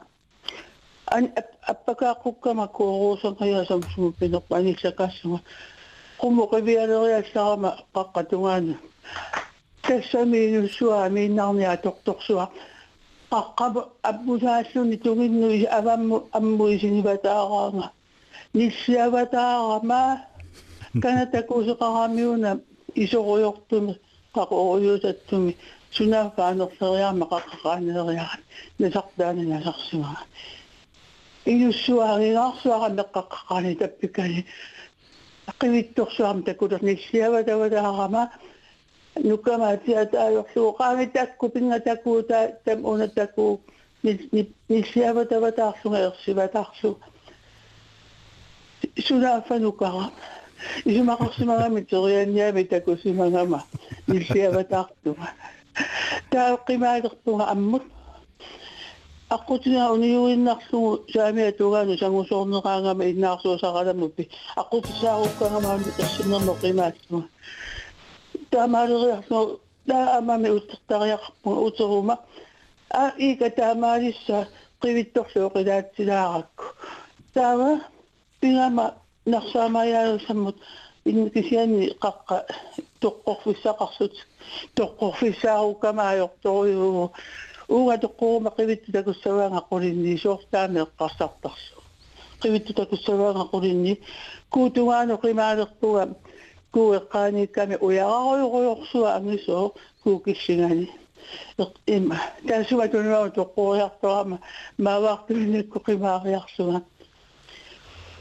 an 1.12 1.34
appakaaqqukkama 1.68 2.68
kuuruusanqayasamsumu 2.68 4.12
pinerpa 4.20 4.56
anissakassuga 4.58 5.40
qumuqivialeriassarama 6.20 7.72
qaqqatungaanu 7.96 8.76
тассамиинуссуа 9.88 11.10
миннарниа 11.10 11.78
торторсуа 11.78 12.48
qaqqamu 13.33 13.81
аммусааллуни 14.11 14.97
тугинну 15.05 15.49
авамму 15.79 16.17
аммуисиниватаараанга 16.39 17.87
ниссиаватаарама 18.59 20.03
канатакуусеқарамиуна 21.03 22.51
исоруйортуми 23.05 23.93
qaqoruйусаттуми 24.37 25.53
сунаафаанерлериарма 25.97 27.27
qaqqaqaanериарат 27.33 28.43
насартаана 28.83 29.43
насарсуга 29.55 30.17
инуссуаагинаарсуара 31.53 32.89
меққаққаани 32.99 33.73
таппикани 33.81 34.41
qivittorsuarma 35.61 36.43
takulernissiavatavatаарama 36.49 38.23
nukama 39.24 39.78
tiata 39.86 40.30
yoxu 40.38 40.62
qami 40.78 41.06
takku 41.16 41.50
pinga 41.54 41.80
takku 41.88 42.24
ta 42.30 42.40
tamuna 42.66 43.08
takku 43.08 43.46
nisiaba 44.70 45.26
tabatarsu 45.32 45.86
ngersibatarsu 45.92 46.90
suna 49.06 49.42
fanukara 49.48 50.06
isumakarsimagami 50.90 51.82
torianniami 51.92 52.64
takusimagama 52.72 53.60
nisiabatartuma 54.08 55.28
taalqimaalertuga 56.32 57.46
ammut 57.54 57.84
aqutina 59.36 59.92
uniyuinnarlugu 59.96 60.92
saamiatugaanu 61.14 61.94
sangusorneqaangama 62.02 63.04
innaarsuusaqalamuppi 63.12 64.24
aqutisaarukkangama 64.62 65.70
ersinerno 66.04 66.54
qimaattuma 66.62 67.22
taamaaleriarmu 68.52 69.40
taa'amami 69.90 70.50
uttertariaqmu 70.58 71.52
uteruma 71.68 72.16
a 73.02 73.04
iika 73.26 73.48
taamaalissa 73.60 74.38
qivittorluuq 74.82 75.56
ilaatsilaarakku 75.62 76.66
taama 77.34 77.70
pingama 78.42 78.86
narsaamajaalusammut 79.26 80.58
иннекисиани 81.10 81.86
қаққа 82.04 82.36
тоққорфиссақарсут 83.02 84.16
тоққорфиссаарукамаажорторюгу 84.78 87.06
уга 87.70 87.98
тоққорума 87.98 88.52
қивитту 88.58 88.92
такуссаваанга 88.92 89.62
қулинни 89.72 90.18
суортаами 90.18 90.80
эққарсартарсу 90.86 91.76
қивитту 92.42 92.74
такуссаваанга 92.74 93.46
қулинни 93.54 93.94
куутугаано 94.50 95.16
қимаалерпуга 95.24 96.04
ku 96.74 96.82
iqaani 97.00 97.44
kami 97.56 97.76
uyaaqaruruqsuaangisoo 97.88 99.66
kuukissinani 100.04 100.88
ima 101.88 102.18
taasuma 102.48 102.86
tunimau 102.92 103.28
tuqquuriartorama 103.38 104.38
maavaartuinikku 104.86 105.78
qimaariarsuga 105.86 106.80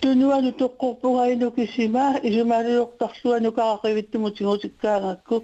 tunuanu 0.01 0.51
tuqquurpugainu 0.61 1.47
kisimaa 1.57 2.13
isumaaliuqtarsuanu 2.29 3.49
kaaqivittumu 3.59 4.29
tigutikkaaŋakku 4.37 5.37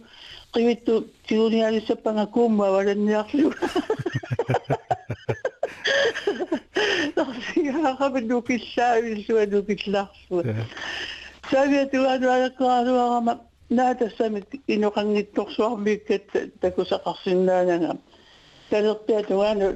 qivittu 0.55 0.93
tigunialissapangakuummu 1.27 2.61
avalanniarluga 2.69 3.67
tarsigaaqavi 7.17 8.21
nukissaavisua 8.29 9.43
nukillaarsuga 9.53 10.53
Säviäti 11.51 11.99
laadua 11.99 12.51
kaadua 12.59 13.37
naatassa 13.71 14.29
mit 14.31 14.47
inokangittorsuarmiik 14.69 16.03
takusaqarsinnaananga 16.61 17.95
talertiatugaanu 18.71 19.67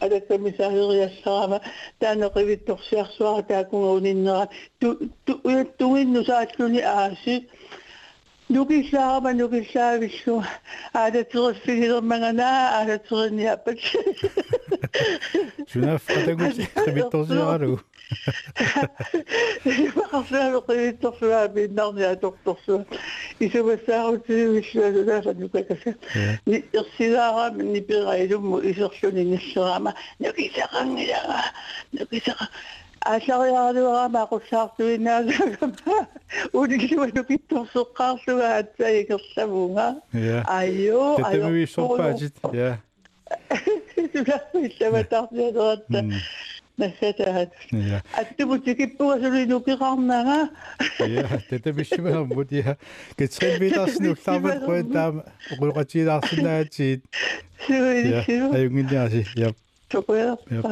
alakkamissahiriassarama 0.00 1.60
taanoqivittorsiarsuara 2.00 3.42
taakungauninnera 3.42 4.46
tu 4.80 4.88
tu 5.24 5.40
uittuginnu 5.44 6.24
saatluni 6.24 6.72
niin 6.72 6.88
aasi 6.88 7.34
Nukisa 8.46 9.02
ako, 9.02 9.20
manukisa, 9.26 9.98
wish 9.98 10.22
ko, 10.22 10.38
ada 10.94 11.26
turun 11.26 11.58
siniro 11.66 11.98
mga 11.98 12.30
na, 12.30 12.78
ada 12.78 12.94
turun 13.02 13.34
niya 13.34 13.58
pa 13.58 13.74
siya. 13.74 13.98
Suna, 15.66 15.98
fata 15.98 16.30
ko 16.38 16.46
siya, 16.54 16.70
sabitong 16.78 17.26
siya 17.26 17.42
aro. 17.42 17.82
Makasalo 19.98 20.62
ko 20.62 20.70
yung 20.78 20.98
tofla, 21.02 21.50
binar 21.50 21.90
niya, 21.90 22.14
doktor 22.14 22.54
siya. 22.62 22.86
Iso 23.42 23.66
basta 23.66 24.06
ako 24.06 24.14
siya, 24.30 24.46
wish 24.54 24.72
na 24.78 24.88
na, 24.94 25.26
fanuka 25.26 25.60
kasi. 25.66 25.90
Ni 26.46 26.62
Ursula 26.70 27.34
ram, 27.34 27.58
ni 27.58 27.82
Piraylo 27.82 28.38
mo, 28.38 28.62
isorsyon 28.62 29.18
ni 29.18 29.34
Nisirama, 29.34 29.90
nila. 30.22 31.50
Pittorsuqqaarluga 37.28 38.48
atsaikерламунга 38.60 39.86
Ja. 40.12 40.42
айо 40.46 41.16
Tettemivissорпаатит. 41.16 42.34
Ja. 42.52 42.78
сулассаватаарниалератта 44.12 46.04
нассатаат 46.78 47.50
Ja. 47.72 48.02
аттумутикиппугасулинукиқарнага 48.20 50.48
Ja, 51.00 51.40
tettemissимааммут 51.50 52.52
ja. 52.52 52.76
Кетрин 53.16 53.58
Петерсен 53.58 54.06
уллаармат 54.10 54.62
руин 54.68 54.92
таама 54.92 55.22
оқулqatiilаарсинаатиит. 55.52 57.02
Ja. 57.04 57.66
суилисиу 57.66 58.52
Аюнгиниаси. 58.52 59.26
Ja. 59.34 59.52
токуя 59.88 60.36
Ja. 60.50 60.62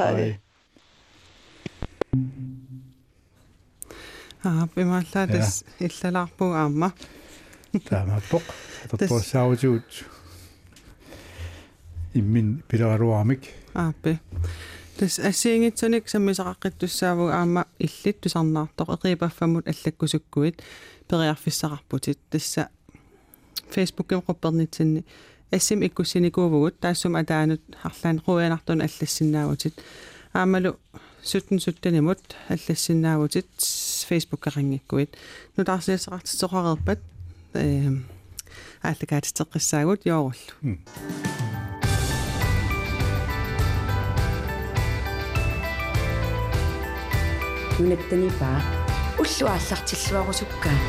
Аа 4.45 4.67
пимааллаа 4.75 5.27
тас 5.27 5.65
иллалаарпуг 5.81 6.53
аама 6.55 6.93
Таамаппоқ. 7.89 8.43
Татторсаавутуут. 8.91 9.91
Иммин 12.15 12.63
пилераруармик. 12.69 13.43
ааппи 13.75 14.21
тас 14.97 15.19
ассиингитсуник 15.19 16.07
саммисақаққиттуссаавуг 16.07 17.31
аама 17.33 17.67
иллит 17.79 18.21
тусарнаартоқ 18.21 18.89
эқипаффамут 18.95 19.67
аллаккусуккуит 19.67 20.63
периарфиссақарпутит 21.09 22.19
тасса 22.31 22.69
фейсбукким 23.71 24.21
қоппернитсинни 24.21 25.05
ассим 25.51 25.85
иккуссиникуувгут 25.85 26.79
таассум 26.79 27.17
атаанут 27.17 27.63
арлаан 27.83 28.23
қуянартун 28.25 28.81
аллассиннаавутит 28.87 29.75
аамалу 30.33 30.79
суттен 31.23 31.59
суттанимут 31.59 32.21
аллассиннаавутит 32.49 33.49
фейсбуккеқангиккуит 34.10 35.12
нутаарсиасақартитсоқарерпат 35.58 37.00
э 37.54 37.92
ааллакаатитеққиссаагут 38.84 40.02
yoorullu 40.10 40.54
нунаттанипаа 47.80 48.60
уллуааллартиллуарусуккаа 49.22 50.80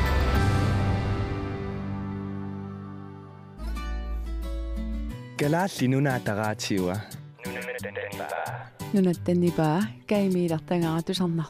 Galaalli 5.40 5.87
nunaataqaatiua. 5.88 6.96
нунаттаннипаа 8.92 9.81
каймиилартангара 10.11 11.03
тусарнар 11.07 11.46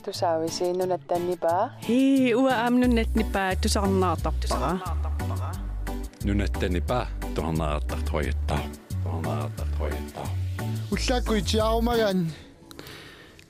аттаттаттава 0.00 0.04
тусаависи 0.04 0.72
нунаттаннипаа 0.72 1.70
Hei, 1.88 2.34
ua 2.34 2.66
am 2.66 2.74
nunatnipaa 2.80 3.56
tusarnaartarpara. 3.56 4.78
нунаттанипа 6.24 7.06
торнааартартруйаттаа 7.34 8.60
торнааартартруйаттаа 9.04 10.28
уллааккуитиарумаган 10.92 12.32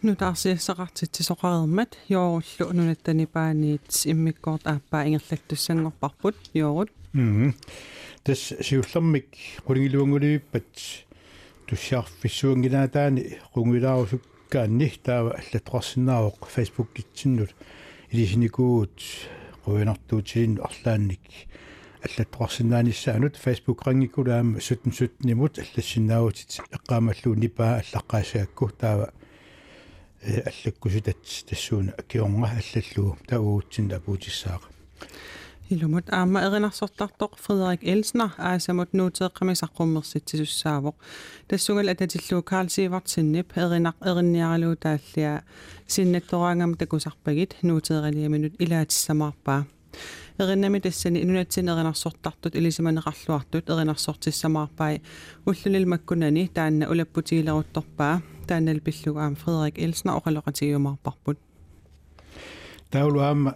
нутаарсиассақартитсисоқарермат 0.03 1.97
yoorullu 2.09 2.73
nunattanipaaниит 2.73 3.91
иммиккоорт 4.07 4.67
ааппаа 4.67 5.05
ингерлаттуссангорпарпут 5.07 6.37
yoorut 6.55 6.91
Мм. 7.13 7.55
Тэс 8.25 8.53
сиуллэрмик 8.61 9.29
qulingilуангулииппат 9.67 10.69
туссиарфиссуангинаатаани 11.69 13.39
qungilaarusukkaanni 14.52 15.00
таава 15.04 15.32
аллатоқарсинаавоқ 15.40 16.48
Facebook 16.48 16.90
китсиннут. 16.94 17.56
Илисиникуут 18.12 19.00
qуинартуутилин 19.64 20.60
арлаанник 20.60 21.22
аллатоқарсинааниссаанут 22.04 23.38
Facebook 23.38 23.86
рангикулаама 23.86 24.60
сутн 24.60 24.92
сутнимут 24.92 25.58
аллассинаавутит 25.58 26.60
эққаамаллуу 26.76 27.36
нипаа 27.36 27.80
аллаққаасаакку 27.82 28.72
таава 28.78 29.14
э 30.22 30.42
аллаккусутат 30.42 31.18
тассууна 31.48 31.94
киорнга 32.10 32.52
аллаллуу 32.52 33.18
тауутсин 33.28 33.88
Ilumut 35.72 36.10
aamma 36.12 36.42
erinarsortartoq 36.44 37.38
Frederik 37.40 37.84
Elsner 37.88 38.30
aasamut 38.38 38.94
nuuteeqqamisaqqummersittisussaavoq. 38.94 40.96
Tassungal 41.48 41.88
atatillu 41.94 42.42
Karl 42.42 42.68
Sivart 42.68 43.08
sinnip 43.08 43.58
erinar 43.58 43.94
erinniaralu 44.12 44.76
taallia 44.76 45.42
sinnattoraangam 45.88 46.76
takusarpagit 46.82 47.56
nuuteeraliaminut 47.64 48.54
ilaatissamaarpaa. 48.60 49.64
Erinnami 50.40 50.82
tassani 50.82 51.22
inunatsin 51.22 51.70
erinarsortartut 51.70 52.56
ilisimaneqarluartut 52.56 53.70
erinarsortissamaarpai 53.70 55.00
ullunilmakkunani 55.48 56.50
taanna 56.54 56.92
ulapputiileruttorpaa 56.92 58.22
taannal 58.48 58.80
pillugaam 58.84 59.36
Frederik 59.36 59.80
Elsner 59.80 60.16
oqaloqatiumaarparput. 60.16 61.38
Taulu 62.92 63.20
aamma 63.20 63.54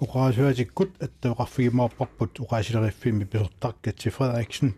таулуаама 0.00 0.30
уqaasuатиккут 0.30 0.90
аттоқарфигимааппарпут 1.00 2.40
уqaасилериффими 2.40 3.24
писертаркатси 3.24 4.08
Фредериксен 4.10 4.74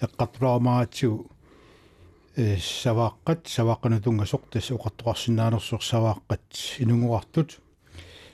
эққартулаамаатсигу 0.00 1.30
э 2.36 2.56
савааққат 2.56 3.46
савааққанутунга 3.46 4.26
сортас 4.26 4.70
уқартоқарсинаанерсур 4.70 5.80
савааққат 5.80 6.78
инунгуартут. 6.78 7.60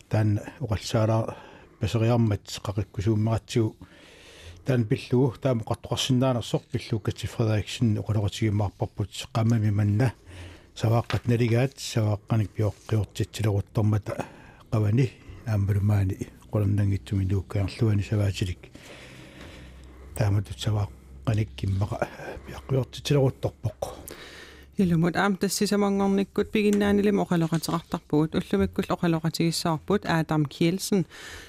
Таан 0.09 0.41
уқалсаалаа 0.61 1.37
пасериармат 1.81 2.47
қақиккусууммератсигу 2.47 3.77
таан 4.65 4.85
пиллугу 4.85 5.37
таама 5.39 5.63
уқартоқарсинаанерсор 5.63 6.63
пиллуккатси 6.71 7.27
Фредериксен 7.27 7.99
уқалоқатигимаарпарпут 7.99 9.11
қамами 9.35 9.71
манна. 9.71 10.15
Савааққат 10.77 11.27
налигаат 11.27 11.79
савааққаник 11.79 12.51
пиоққиортитсилеруттормата 12.57 14.25
qavani 14.71 15.28
аамбалумаани 15.53 16.17
qolannangitsumi 16.53 17.29
luukkaarluani 17.33 18.09
savaatilik 18.11 18.63
taamatut 20.17 20.59
qanikkimaqa 21.29 21.97
piaqqiortitileruttorpoq 22.47 23.83
илумут 24.79 25.17
аам 25.17 25.37
тассисамангорниккут 25.37 26.53
пигиннаанилим 26.55 27.19
оқалоқатеқартарпугут 27.25 28.37
уллумиккул 28.39 28.87
оқалоқатигиссаарпут 28.95 30.03
аатарм 30.15 30.45
киелсен 30.55 31.05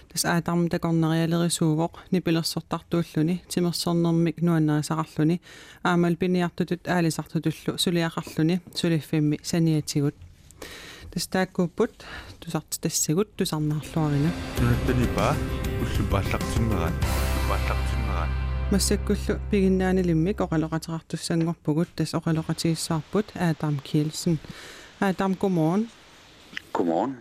тас 0.09 0.25
аатарм 0.25 0.67
такорнериалерисуугоқ 0.73 1.93
нипилерсортартууллуни 2.13 3.35
тимерсорнэрмик 3.51 4.37
нуаннерисақарлуни 4.47 5.41
аамал 5.83 6.15
пиниартутут 6.21 6.87
аалисартутуллу 6.87 7.77
сулиақарлуни 7.83 8.61
сулиффимми 8.79 9.37
саниатигут 9.43 10.15
тастааккууппут 11.12 11.92
тусарт 12.40 12.70
тассагут 12.80 13.34
тусарнаарлуарина 13.36 14.30
нунаттанипаа 14.58 15.34
уллупааллартиммеран 15.82 16.94
уллупааллартиммеран 17.02 18.30
массаккуллу 18.70 19.40
пигиннаанилиммик 19.50 20.40
оқалоқатерартуссангорпугут 20.40 21.88
тас 21.96 22.14
оқалоқатигиссаарпут 22.14 23.26
аатарм 23.34 23.78
киелсен 23.78 24.38
аатарм 25.00 25.34
гоморн 25.34 25.88
Godmorgen. 26.74 27.14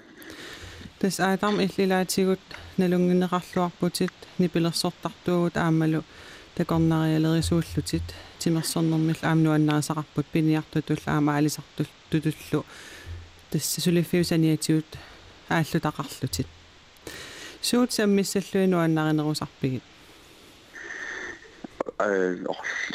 тас 1.00 1.20
аатарм 1.20 1.60
иллилаатигут 1.62 2.40
налунгинеқарлуарпутит 2.78 4.14
нипилерсортартуугут 4.40 5.58
аамалу 5.58 6.04
такорнариалерисууллутит 6.56 8.04
тимерсорнэрмил 8.40 9.20
аамнуаннерисақарпут 9.22 10.26
пиниартутул 10.32 10.98
аама 11.06 11.38
алисартул 11.38 11.88
тутуллу 12.10 12.66
тасса 13.51 13.81
сулиффиусаниатигут 13.81 14.87
ааллутақарлутит 15.49 16.47
суут 17.61 17.93
саммиссаллуинуаннаринерусарпигит 17.93 19.83
Э, 22.01 22.37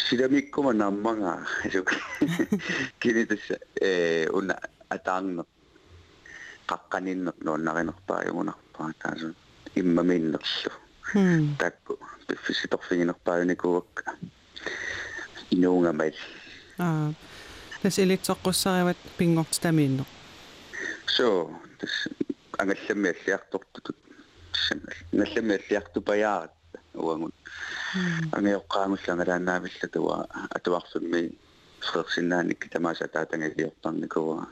сидамиккума 0.10 0.72
наммага 0.74 1.46
исук. 1.66 1.94
Кинитас 3.00 3.39
э 3.82 4.30
уна 4.32 4.58
атаангер 4.88 5.46
qaqqaninneq 6.70 7.36
nuannarinerpaajungunarpaa 7.44 8.92
taasut 9.02 9.36
immamiinnerlu 9.76 10.72
taakku 11.60 12.00
piffisitorfiginerpaajunikuakka 12.28 14.12
inuungamai 15.52 16.13
аа. 16.80 17.12
Тас 17.82 18.00
илитсоққуссариват 18.00 19.00
пингортитамиинне 19.18 20.06
so 21.07 21.51
tas 21.79 21.94
angallammi 22.59 23.09
alliartortutut 23.14 23.99
ngallammi 25.18 25.55
alliartupajaarat 25.59 26.55
uangun 26.94 27.33
angeoqqaangullanga 28.37 29.29
laannaavilla 29.31 29.88
tuwa 29.92 30.16
atuarfimmi 30.57 31.23
фрерсинааник 31.87 32.66
тамааса 32.73 33.09
таатангилиортарникуа 33.09 34.47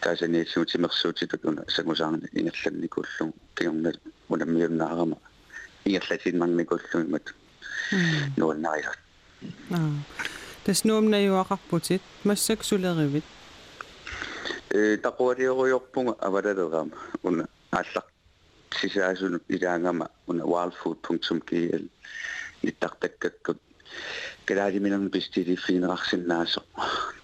таасаниитсуутимерсуутитут 0.00 1.44
уна 1.44 1.62
сагусаарни 1.68 2.28
ингерланникууллу 2.38 3.34
киорнал 3.58 3.96
унаммиуннаарама 4.28 5.16
ингерлатинмарникууллуимат 5.84 7.26
нуаннариат 8.36 8.98
аа 9.76 9.90
тас 10.64 10.84
нуумнаюақарпутит 10.84 12.02
массак 14.73 14.93
сулеривит 14.93 14.97
э 14.97 14.97
тақуалиоруйорпунга 14.97 16.15
авалалерама 16.19 16.91
уна 17.23 17.47
ааллақ 17.71 18.05
сисаасуну 18.71 19.39
илаангама 19.47 20.09
уна 20.27 20.43
wildfood.kl 20.43 21.89
иттартаккаккут 22.61 23.57
калаалиминерн 24.45 25.09
пистили 25.09 25.55
финерарсиннаасо 25.55 26.63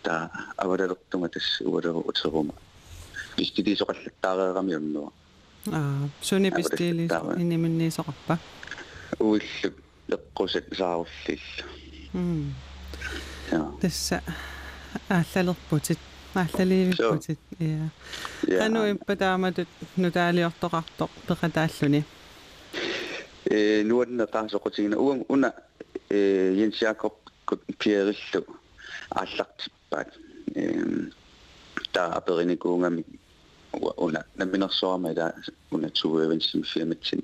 та 0.04 0.32
авалалертунга 0.58 1.30
тас 1.30 1.62
уалеру 1.62 2.04
утерума 2.08 2.54
пистили 3.36 3.76
соқаллаттаареерами 3.76 4.76
уннуа 4.76 5.12
аа 5.72 6.10
суни 6.22 6.50
пистили 6.52 7.08
иниминниисоқарпа 7.08 8.38
уиллу 9.20 9.74
эққусат 10.08 10.76
сааруллил 10.76 11.40
м 12.14 12.54
тасса 13.82 14.22
ааллалерпутит 15.10 16.00
ааллаливиппутит 16.34 17.40
иа 17.60 17.90
кану 18.60 18.90
импатааматут 18.92 19.68
нутаалиортоқартоқ 19.98 21.10
пеқатааллуни 21.28 22.04
э 23.46 23.84
нуанна 23.84 24.26
таасоқутигина 24.28 24.98
уан 24.98 25.26
уна 25.28 25.54
э 26.10 26.54
Jens 26.60 26.78
Jakob 26.82 27.14
Pierillu 27.80 28.46
ааллартиппаат 29.10 30.10
э 30.56 31.10
та 31.92 32.14
апериникуунгами 32.14 33.06
уна 33.98 34.26
наминерсоорма 34.36 35.12
ила 35.12 35.34
уна 35.72 35.90
туевенсим 35.90 36.64
фирмитсин 36.64 37.24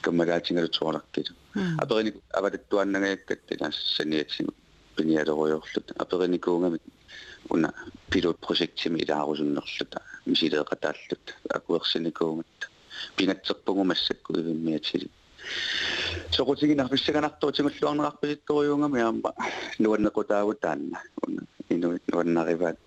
каммагаатингалу 0.00 0.68
туорларкилу 0.68 1.34
апериник 1.78 2.14
авалаттуаннагаяккат 2.30 3.40
илаассаниатсин 3.50 4.48
пиниалеруйорлут 4.96 5.92
апериникуунгами 5.98 6.78
уна 7.50 7.72
пилот 8.10 8.38
проектими 8.38 9.00
илаарусуннерлута 9.00 10.00
мисилеэкатааллут 10.26 11.34
акуерсиникуунгат 11.50 12.70
пингатсерпугумассакку 13.16 14.38
ивиммиатили 14.40 15.10
соқутигинарфиссаганартуутингуллуарнеқарписитторюунгами 16.30 19.00
аама 19.02 19.34
нуаннеқутаагутаанна 19.78 20.98
уна 21.22 21.42
инуит 21.68 22.02
нуаннариваат 22.08 22.78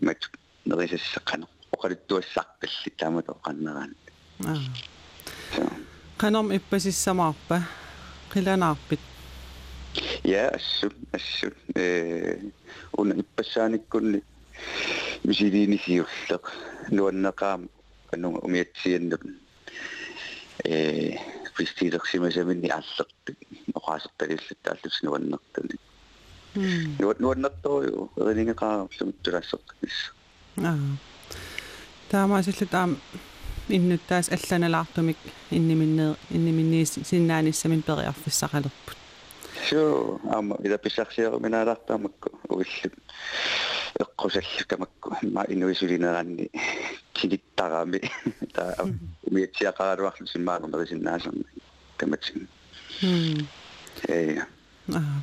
имат 0.00 0.30
нерисассаққано 0.66 1.46
оқалуттуассарталли 1.72 2.90
таамат 2.96 3.28
оқаннераан 3.28 3.94
аа. 4.44 4.56
Каном 6.16 6.52
иппасиссамаарпа 6.56 7.62
қиланаарпит 8.32 9.00
я 10.27 10.49
ассу 10.49 10.91
ассу 11.11 11.51
э 11.75 12.37
уна 12.93 13.13
иппассааниккунни 13.13 14.23
мисилиинисиуллеқ 15.23 16.43
нуаннеқаама 16.91 17.67
аннуга 18.11 18.39
умиатсианнут 18.39 19.21
э 20.65 21.17
пистилерсимасаминни 21.57 22.69
ааллертик 22.69 23.37
оқаасерталиллаттааллус 23.75 25.01
нуаннертани 25.03 25.75
нуат 26.99 27.19
нуаннерторю 27.19 28.09
эринигеқарарлумттулассертакис 28.15 29.97
аа 30.57 30.77
таамаасиллу 32.09 32.67
таам 32.67 32.97
иннуттаас 33.69 34.29
алланалаартумик 34.29 35.17
инниминнеэ 35.51 36.15
инниминниис 36.29 36.91
синнааниссамин 37.09 37.81
периарфиссақалерпут 37.81 38.97
суу 39.68 40.20
аама 40.30 40.56
ида 40.62 40.78
писсарсиеруминаалартаамакку 40.78 42.30
уиллу 42.48 42.90
эққусаллутамакку 43.98 45.16
ма 45.22 45.44
инуисулинеранни 45.48 46.50
килиттарами 47.12 48.00
та 48.54 48.76
умиатсиақаралуарлу 49.24 50.26
симмаанернерисиннаасерни 50.26 51.44
таматсин. 51.96 52.48
М 53.02 53.48
э 54.08 54.40
аа. 54.94 55.22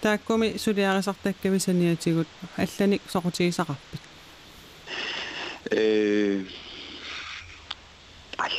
Тааккуми 0.00 0.56
сулиарисартаккависаниатигут 0.58 2.28
алланик 2.56 3.02
соқутигисақарпит 3.06 4.02
э 5.70 6.44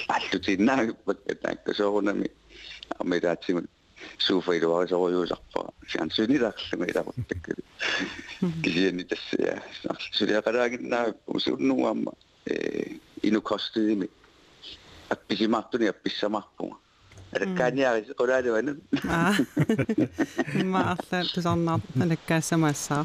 аллутиннаагиппак 0.08 1.18
таакка 1.42 1.74
соорунами 1.74 2.32
амидаатсимут 2.98 3.70
сууфаилуарисоруйуусарпара 4.19 5.71
сиансунилаарлуга 5.89 6.87
илақуттакку 6.93 7.53
кисиани 8.63 9.05
тассаа 9.05 9.61
сулиақалаагиннаа 10.19 11.15
усуннуамма 11.27 12.13
э 12.47 12.99
инукостими 13.23 14.09
апписимартуни 15.09 15.87
апписсамарпунга 15.95 16.77
алаккааниарис 17.35 18.11
qulaалуану 18.19 18.73
аа 19.09 19.35
маарлаа 20.75 21.23
тусарнаар 21.35 21.81
алаккаассамаассаа 22.05 23.05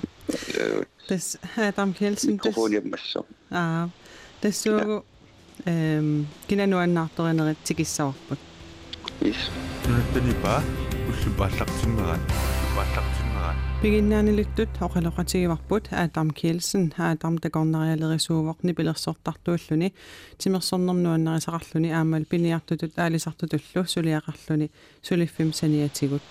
тас 1.08 1.38
хатам 1.56 1.94
келсин 1.94 2.38
тас 2.38 2.46
микрофониаммассо 2.46 3.26
аа 3.52 3.90
тассуугу 4.42 4.98
эм 5.66 6.28
кинануаннаарторинерит 6.48 7.60
тикиссаварпут 7.68 8.40
Yes. 9.23 9.51
Nunattani 9.89 10.35
pa, 10.35 10.63
ullupaallaqtinneran, 11.09 12.21
ullupaallaqtinneran. 12.21 13.57
Piginnaanilittut 13.83 14.69
oqaloqatigivarput 14.81 15.89
Adam 15.93 16.29
Kielsen, 16.35 16.95
Adam 16.99 17.37
takornarialerisuuvoqni 17.37 18.75
pilersortartuulluni, 18.75 19.95
timersornernuannarisaarluni 20.43 21.95
aamal 21.95 22.25
piniartutut 22.29 22.99
aalisartutullu 22.99 23.85
suliaqarluni 23.87 24.71
suliffim 25.03 25.53
saniatigut. 25.53 26.23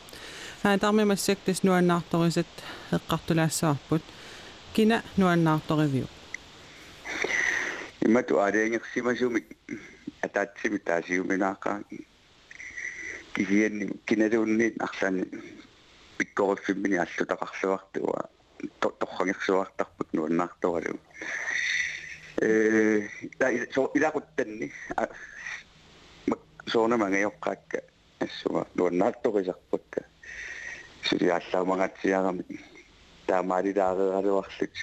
Adam 0.63 0.95
massaktis 1.07 1.63
nuannaartoriset 1.63 2.63
eqqartulaassaapput. 2.93 4.01
Kina 4.73 5.01
nuannaartoriviu. 5.17 6.07
Imma 8.05 8.23
tu 8.23 8.39
aaleengirsimasumik 8.39 9.45
ataatsimi 10.25 10.79
taasiuminaaqaa 10.79 11.79
кисианни 13.33 13.89
киналуунни 14.05 14.73
арлаани 14.79 15.23
пиккориффиммини 16.17 16.97
аллутақарлуартуа 17.05 18.29
торрангерсуартарпут 18.79 20.13
нуаннаарторалу 20.13 20.99
э 22.41 23.07
да 23.39 23.47
со 23.73 23.81
илақуттанни 23.97 24.71
соонамангайоққаакка 26.73 27.79
ассуа 28.19 28.67
нуаннаарторисарпакка 28.75 30.01
сулиааллаумагатсиарами 31.09 32.43
таамаалилаарералуарлут 33.27 34.75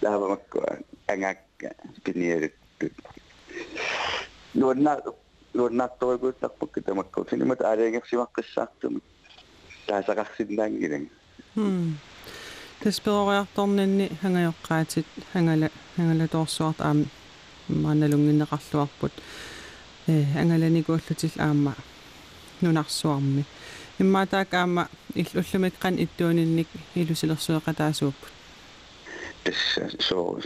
таавамаккуа 0.00 0.78
ангакка 1.12 1.74
пиниалуттут 2.04 2.94
нуаннаа 4.54 5.00
нуаннаарторикууттарпакка 5.59 6.81
тамакку 6.81 7.25
синимат 7.29 7.61
аалиангерсимаққиссаартумик 7.61 9.03
таасақарсиннаангилан 9.87 11.09
м 11.55 11.97
тасперориарторнинни 12.81 14.11
хангайоққаатит 14.21 15.07
хангала 15.33 15.69
хангала 15.95 16.27
тоорсуарт 16.27 16.81
аам 16.81 17.05
маналунгиннеқарлуарпут 17.69 19.13
э 20.07 20.25
ангаланикууллутил 20.41 21.31
аама 21.37 21.73
нунарсуарми 22.61 23.45
иммаатаак 23.99 24.53
аама 24.53 24.89
иллуллумиккан 25.15 25.95
иттуунинник 26.03 26.67
илусилерсуэқатаасууппут 26.95 28.33
тасса 29.43 29.89
соо 29.99 30.39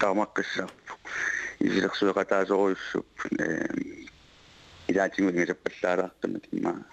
таамаққиссаарпу 0.00 0.94
илусилерсуэқатаасоруйуссуп 1.60 3.06
э 3.38 4.02
илаатингунгасаппаллаалаартумик 4.87 6.45
имма 6.51 6.85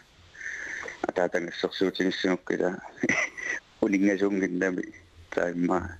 атаатангиссерсуутингиссунуккила 1.08 2.78
унингасуунгиннами 3.80 4.94
таимма 5.30 5.98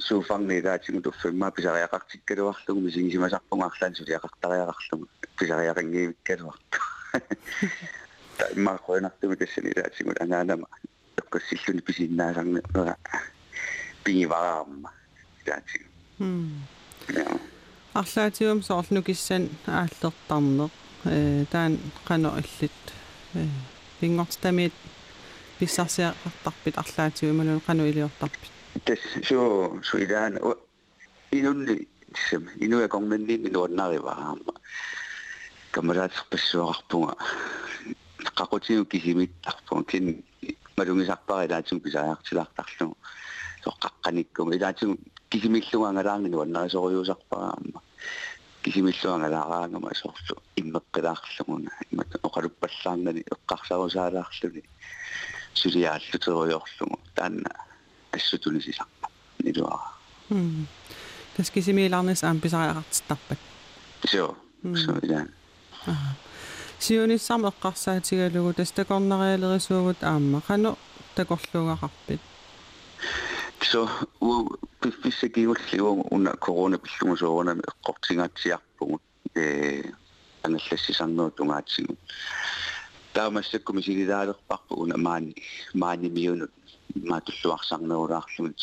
сууфарни 0.00 0.58
илаатингу 0.58 1.02
туффимма 1.02 1.50
писариақартиккалуарлугу 1.50 2.80
мисигисимасарпунгаарлаан 2.80 3.94
сулиақартариақарлугу 3.94 5.08
писариақангиивиккалуарту 5.38 6.78
таимма 8.38 8.78
хоинартуми 8.78 9.36
тассани 9.36 9.70
илаатингу 9.70 10.12
анаанама 10.20 10.68
эққассиллуни 11.16 11.80
писиннаасарнера 11.80 12.96
пигивараама 14.04 14.92
таати 15.44 15.80
м 16.20 16.66
арлаатиум 17.94 18.62
соорлну 18.62 19.02
киссан 19.02 19.48
ааллертарнеq 19.66 20.70
э 20.70 20.81
таан 21.04 21.78
qano 22.06 22.30
illit 22.38 22.80
э 23.34 23.46
пингортамиит 24.00 24.72
писсарсиақартарпит 25.58 26.74
арлаатиумалун 26.76 27.60
qano 27.66 27.86
илиортарпит. 27.86 28.50
Тас 28.84 28.98
суу 29.26 29.80
суидаан 29.82 30.38
инунни 31.30 31.88
сим 32.28 32.48
инуя 32.56 32.88
конгнни 32.88 33.36
минуаннариваама 33.36 34.54
камераатсерпассуақарпунга 35.72 37.16
qaqutigu 38.34 38.84
kisimittарпун 38.86 39.84
кин 39.84 40.24
малунгисарпарилаатсум 40.76 41.80
писаартилаартарлугу 41.80 42.96
соққаққаниккума 43.64 44.56
илаатсум 44.56 44.98
кисимиллугангалаангину 45.30 46.40
аннаасориусарпараама 46.40 47.80
кисимиллуангалаараангама 48.63 49.91
соорлу 49.95 50.35
иммеққилаарлугуна 50.59 51.71
иммат 51.91 52.11
оқалуппаллаарнани 52.27 53.23
эққарсарусаалаарлуни 53.33 54.63
сулиааллутериорлугу 55.53 56.99
таанна 57.15 57.51
ассутунисисарпа 58.11 59.07
нилуара 59.39 59.91
м 60.29 60.67
тас 61.35 61.49
кисимилаарнис 61.51 62.23
аам 62.23 62.39
писариақартиттарпат 62.39 63.39
сио 64.11 64.35
сио 64.63 64.95
илаа 65.05 65.25
сиунissarma 66.79 67.49
эққарсаатигалугу 67.53 68.53
тас 68.53 68.71
такорнариалерисуугут 68.71 70.03
аама 70.03 70.41
қано 70.47 70.77
такорлугақарпит 71.15 72.21
so 73.61 73.87
u 74.21 74.49
пиффисакиуллигу 74.81 76.07
уна 76.11 76.31
корона 76.35 76.77
пиллумусуорнами 76.77 77.61
эққортингаатсиарпугут 77.71 79.01
э 79.35 79.83
аналлассисарнерут 80.43 81.39
унгаатсигу 81.39 81.97
таамассаккуми 83.13 83.81
силилаалерпарпу 83.81 84.75
уна 84.83 84.97
маани 84.97 85.35
маани 85.73 86.09
миунут 86.09 86.51
маатуллуарсарнерулаарлугут 86.95 88.59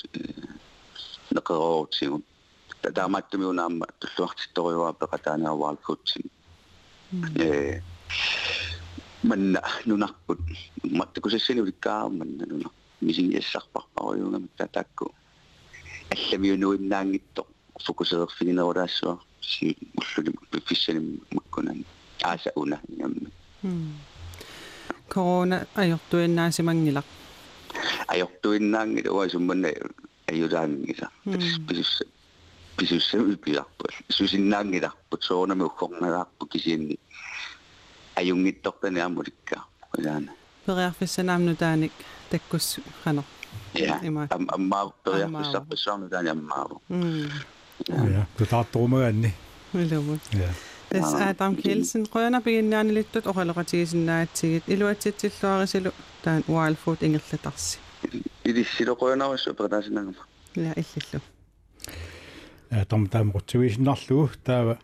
неқероортигу 1.30 2.22
таамааттуми 2.82 3.45
унаама 3.45 3.87
туллуартитториуаа 4.01 4.93
пеқатаанааваалкутсиг 5.01 6.26
э 7.37 7.80
манна 9.22 9.61
нунарпут 9.87 10.41
маттакусассани 10.82 11.61
уликкаа 11.61 12.09
манна 12.09 12.47
нунар 12.47 12.72
мисигиассарпарпаруйунгами 13.01 14.49
татакку 14.57 15.14
алламиунуиннаангитто 16.14 17.47
фокусеерфигинерулаассуа 17.85 19.18
си 19.41 19.76
уллули 19.99 20.32
пиффиссани 20.51 21.20
маккунан 21.30 21.85
ааса 22.22 22.51
уна 22.57 22.80
ямми 22.99 23.28
корона 25.09 25.66
ajortuinnaasimanngilaq 25.82 27.07
ajortuinnaangit 28.12 29.07
uasummanna 29.16 29.68
ajulaangisa 30.30 31.07
писусса 31.68 32.05
писуссами 32.76 33.35
пиарпул 33.45 33.93
сусиннаангиларпут 34.16 35.22
соонами 35.22 35.62
уккорнагаарпу 35.62 36.47
кисиинни 36.47 36.99
аюнгиттортани 38.16 39.01
амуликка 39.01 39.57
улаана 39.97 40.32
периарфиссанаамну 40.70 41.55
тааник 41.55 41.91
таккус 42.30 42.80
хано 43.03 43.24
ja. 43.74 43.99
Аммаа 44.03 44.93
периарфиссарпассаарну 45.03 46.09
таани 46.09 46.30
аммааву 46.30 46.82
ja 48.15 48.26
тутаартурумагаанни 48.38 49.34
илумут 49.74 50.22
ja. 50.34 50.49
Тас 50.89 51.13
аатам 51.13 51.55
килсен 51.55 52.05
қойна 52.05 52.41
пигиннаанилиттут 52.41 53.26
оралеқатигисиннаатсигит 53.32 54.63
илуатситсиллуарисилу 54.67 55.91
таан 56.24 56.43
wild 56.47 56.78
food 56.84 56.99
ингерлатарси 57.05 57.78
илиссилоқойнавассу 58.43 59.53
перетаасинагама 59.53 60.24
я 60.55 60.74
иллиллу 60.74 61.22
э 62.72 62.86
том 62.86 63.07
таамрутсуисиннарлугу 63.07 64.32
таава 64.43 64.80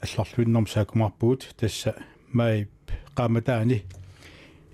алларлуиннэрм 0.00 0.66
саакумарпуут 0.66 1.48
тасса 1.56 1.94
май 2.32 2.68
qaamataani 3.16 3.84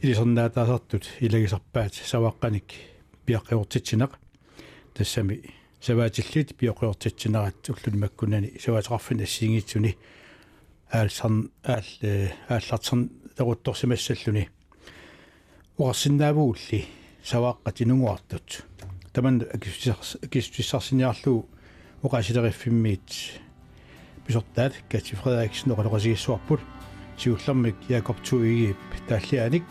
илисернаатаасартут 0.03 1.05
илагисарпаат 1.21 1.93
саваққаник 1.93 2.69
пиаққиортитсинеқ 3.27 4.13
тассами 4.95 5.43
саваатиллит 5.81 6.57
пиаққиортитсинерат 6.59 7.69
уллуни 7.69 7.99
маккунани 7.99 8.49
саваатеқарфин 8.65 9.23
ассиингитсуни 9.23 9.99
аалсарн 10.91 11.51
аал 11.65 11.85
ааллартарн 12.49 13.11
тарутторсимассаллуни 13.37 14.49
уарсиннаавуулли 15.77 16.87
савааққа 17.23 17.73
тинугуартут 17.73 18.65
таман 19.13 19.45
акистиссарсиниарлуу 20.25 21.47
уқасилериффиммиит 22.03 23.41
писортаат 24.27 24.73
кати 24.89 25.15
фредериксен 25.15 25.73
оқалоқасигиссуарпут 25.73 26.61
сиуллэрмик 27.20 27.76
Якоб 27.90 28.18
Туиги 28.28 28.76
тааллианик 29.08 29.66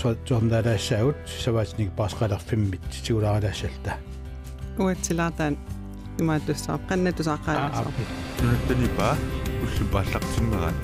туарнаалаассаагут 0.00 1.16
саваатник 1.28 1.90
паасқалерфиммит 1.98 2.80
сигулааралаассалта 2.90 3.98
уатсилаатаан 4.78 5.58
имааттуссаа 6.20 6.78
қаннатусааққаалаасаа 6.88 7.92
нунаттанипа 8.40 9.08
уллупааллартиммерат 9.64 10.78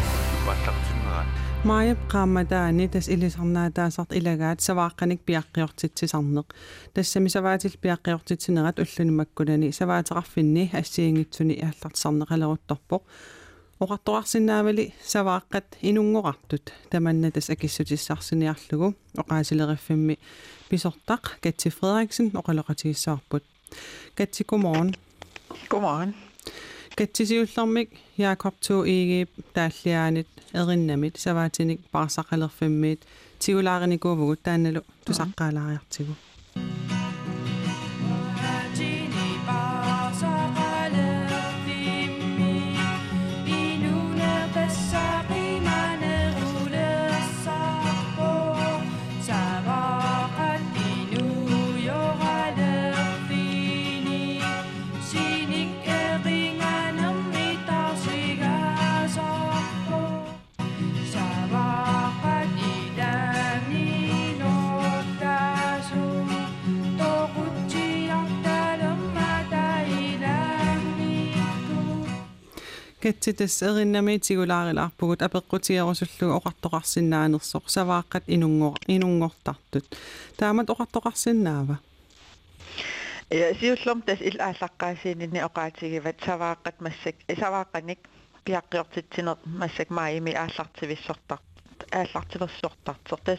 пааллартиммерат 0.47 1.28
мааяп 1.64 2.01
qaamataani 2.12 2.88
tas 2.94 3.09
ilisarnaataasart 3.14 4.12
ilagaat 4.18 4.61
savaaqanik 4.66 5.20
piaqqiortitsisarneq 5.28 6.49
tassami 6.94 7.32
savaatil 7.36 7.74
piaqqiortitsinerat 7.84 8.76
ulluni 8.84 9.16
makkulani 9.20 9.72
savaateqarfinni 9.80 10.64
assiingitsuni 10.80 11.55
iallartisarneqaleruttorpoq 11.64 13.03
oqartoqarsinnaavali 13.80 14.86
savaaqqat 15.12 15.78
inungoqartut 15.82 16.72
tamanna 16.90 17.30
tas 17.30 17.51
akissutissarсиниарлугу 17.55 18.94
oqaasileriffimmi 19.22 20.16
pisortaq 20.70 21.24
Katsi 21.44 21.70
Frederiksen 21.70 22.30
oqaloqatigissaarput 22.40 23.44
Katsi 24.18 24.44
godmorgen 24.44 24.94
godmorgen 25.70 26.14
Katsisiullermik 26.97 27.90
Jakob 28.18 28.55
Tog 28.66 28.88
Ege 28.88 29.26
taalliaanit 29.55 30.28
erinnamit 30.55 31.16
savaatinik 31.16 31.80
parsaqalerfimmiit 31.92 33.05
tigulaarinikuuvugut 33.38 34.42
taannalu 34.42 34.80
tusaqqaalaariartigu 73.01 73.01
катситас 73.03 73.62
эриннамиитигулаарилаарпугут 73.62 75.20
апеққутиерусуллугу 75.22 76.36
оқартоқарсиннааnersoq 76.38 77.64
савааққат 77.76 78.24
инунгор 78.26 78.78
инунгортартут 78.88 79.86
таамат 80.36 80.68
оқартоқарсиннаава 80.70 81.76
я 83.30 83.55
сиуллерм 83.55 84.03
тас 84.03 84.20
ил 84.20 84.38
ааллаққаасиининни 84.49 85.40
оқаатигиват 85.49 86.18
савааққат 86.26 86.76
массак 86.80 87.16
савааққаник 87.28 88.01
пиаққиортитсинер 88.44 89.36
массак 89.44 89.90
маими 89.90 90.32
ааллартивиссортар 90.32 91.40
ааллартилерсуортартер 91.90 93.18
тас 93.26 93.38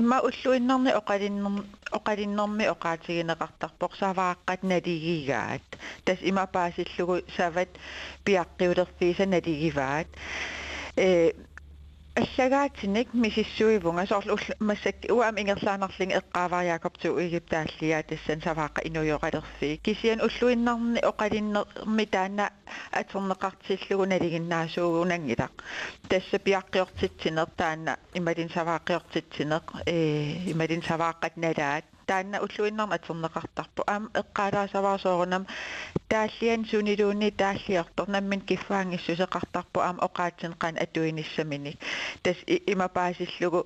имма 0.00 0.18
уллуиннерни 0.28 0.92
оқалиннер 1.00 1.64
оқалиннерми 1.98 2.64
оқаатигинеқартарпоқ 2.74 3.92
савааққат 4.02 4.60
налигигаат 4.72 5.66
тас 6.04 6.18
има 6.30 6.44
паасиллугу 6.46 7.16
сават 7.36 7.70
пиаққиулерфииса 8.24 9.26
налигиваат 9.26 10.08
э 10.96 11.32
аллагаатиник 12.15 13.13
мисиссуивунга 13.13 14.05
соорлу 14.07 14.37
массак 14.59 14.95
уам 15.09 15.35
ингерлаанерлин 15.41 16.11
эққаавариакопту 16.19 17.19
игиптааллиа 17.19 18.03
тассан 18.03 18.39
савааqa 18.41 18.81
инуйоқалерфи. 18.87 19.79
Кисиан 19.83 20.21
уллуиннарни 20.21 20.99
оқалиннерми 21.11 22.05
таана 22.05 22.45
атернеқартиллугу 22.91 24.05
налигиннаасуугунангилақ 24.13 25.53
тасса 26.09 26.37
пиаққиортитсинер 26.45 27.49
таана 27.57 27.99
ималин 28.13 28.49
саваақиортитсинеқ 28.55 29.65
э 29.85 30.51
ималин 30.53 30.81
савааққат 30.89 31.33
налаат 31.35 31.85
таанна 32.06 32.38
уллуиннарма 32.44 32.94
атернеқартарпу 32.98 33.80
аама 33.86 34.08
эққалаасаваасоорунам 34.20 35.46
тааллиан 36.08 36.64
сунилууни 36.70 37.30
тааллиортор 37.30 38.08
наммин 38.08 38.40
киффаангиссусеқартарпу 38.48 39.78
аама 39.80 40.04
оqaатсин 40.08 40.52
qan 40.62 40.74
атуиниссамини 40.84 41.72
тас 42.22 42.38
имапаасиллугу 42.72 43.60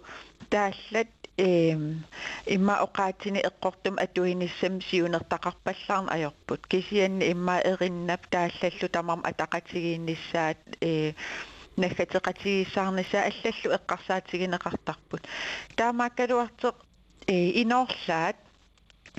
тааллат 0.50 1.08
эм 1.38 2.04
имма 2.46 2.74
оqaатсини 2.86 3.40
эққортум 3.48 3.94
атуиниссам 4.04 4.74
сиунертақарпаллаарна 4.88 6.10
ajorput 6.16 6.60
кисианни 6.68 7.24
имма 7.32 7.56
эриннап 7.70 8.22
тааллаллу 8.34 8.88
тамарма 8.96 9.28
атақатигиинниссаат 9.30 10.58
э 10.80 11.12
наггатеқатигиссаарнисаа 11.82 13.22
аллаллу 13.30 13.68
эққарсаатигинеқартарпут 13.78 15.22
таамааккалуартеқ 15.76 16.74
э 16.74 16.87
иноорлаат 17.62 18.36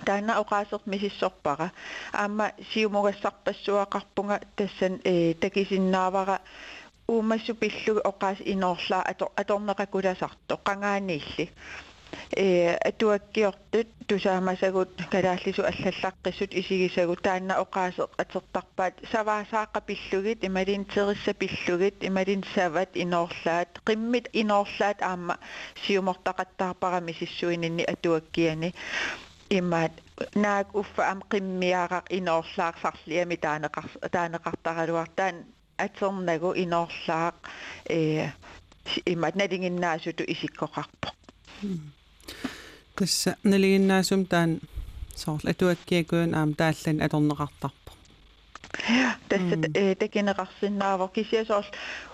таана 0.05 0.33
оqaасерт 0.41 0.85
мисиссорпара 0.93 1.67
аама 2.13 2.45
сиумугассарпассуақарпунга 2.71 4.37
тассан 4.57 4.93
э 5.11 5.33
такисиннаавара 5.43 6.37
уумассу 7.07 7.53
пиллуги 7.61 8.01
оqaас 8.11 8.37
иноорлаа 8.53 9.01
аторнеқакуласарто 9.41 10.53
qangaaniilli 10.67 11.45
Э 12.36 12.76
атуаккиортут 12.88 13.88
тусаамасагут 14.08 14.90
калааллису 15.10 15.62
аллаллаққиссут 15.70 16.50
исигисагу 16.60 17.16
таанна 17.16 17.54
оqaase 17.62 18.02
атертарпаат 18.22 18.94
саваасааqa 19.12 19.80
пиллугит 19.88 20.44
ималин 20.44 20.84
терисса 20.84 21.32
пиллугит 21.34 21.96
ималин 22.08 22.42
сават 22.54 22.90
иноорлаат 22.94 23.70
қиммит 23.86 24.26
иноорлаат 24.32 24.98
аама 25.02 25.38
сиумортақаттаарпарами 25.84 27.12
сиссуининни 27.20 27.84
атуаккиани 27.94 28.74
имаат 29.50 29.92
наак 30.34 30.68
уффа 30.80 31.02
ам 31.12 31.20
qimmiaraq 31.30 32.06
иноорлаарсарлиами 32.18 33.36
таанеқар 33.44 33.86
таанеқартаралуартаан 34.14 35.36
атернагу 35.86 36.50
иноорлаақ 36.62 37.36
э 37.96 38.28
имаат 39.12 39.34
налингиннаасуту 39.40 40.22
исиккоқарпо 40.32 41.08
тасса 42.95 43.37
налигиннаасум 43.43 44.25
таан 44.25 44.59
соорл 45.15 45.49
атуаккиакуун 45.51 46.31
аам 46.39 46.53
тааллан 46.59 46.97
аторнеқартарпо 47.05 47.91
тасса 49.29 49.55
э 49.73 49.95
такинеқарсиннаавор 49.95 51.09
кисиасоорл 51.15 51.71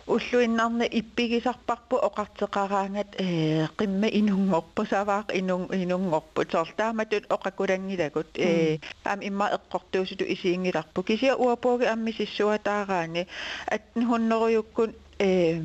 уллуиннарна 0.08 0.86
иппигисарпарпу 1.00 1.96
оқартеқараангат 2.08 3.10
э 3.18 3.68
қимма 3.78 4.08
инунгорпу 4.20 4.86
саваақ 4.86 5.28
инун 5.40 5.64
инунгорпу 5.84 6.42
соорлааматут 6.52 7.24
оқакулангилагут 7.36 8.30
э 8.36 8.80
аам 9.04 9.20
имма 9.22 9.46
эққортуусуту 9.58 10.26
исиингиларпу 10.34 11.04
кисиа 11.04 11.36
уапууги 11.36 11.86
амми 11.86 12.12
сиссуатаараани 12.12 13.28
атнхуннеруйуккун 13.76 14.90
э 15.20 15.62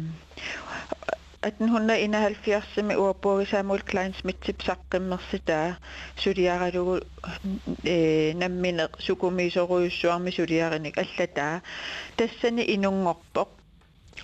1871 1.44 2.84
med 2.84 2.96
ordbogen 2.98 3.46
Samuel 3.46 3.82
Klein 3.82 4.14
Smith 4.14 4.40
til 4.40 4.56
Sakkemersitaa, 4.66 5.74
Sudiaralugu 6.16 7.00
nammine 8.36 8.88
sukumisoruyussuarmi 9.00 10.32
Sudiarinik 10.32 10.98
allataa. 10.98 11.60
Tässäni 12.18 12.62
inungorpoq 12.62 13.50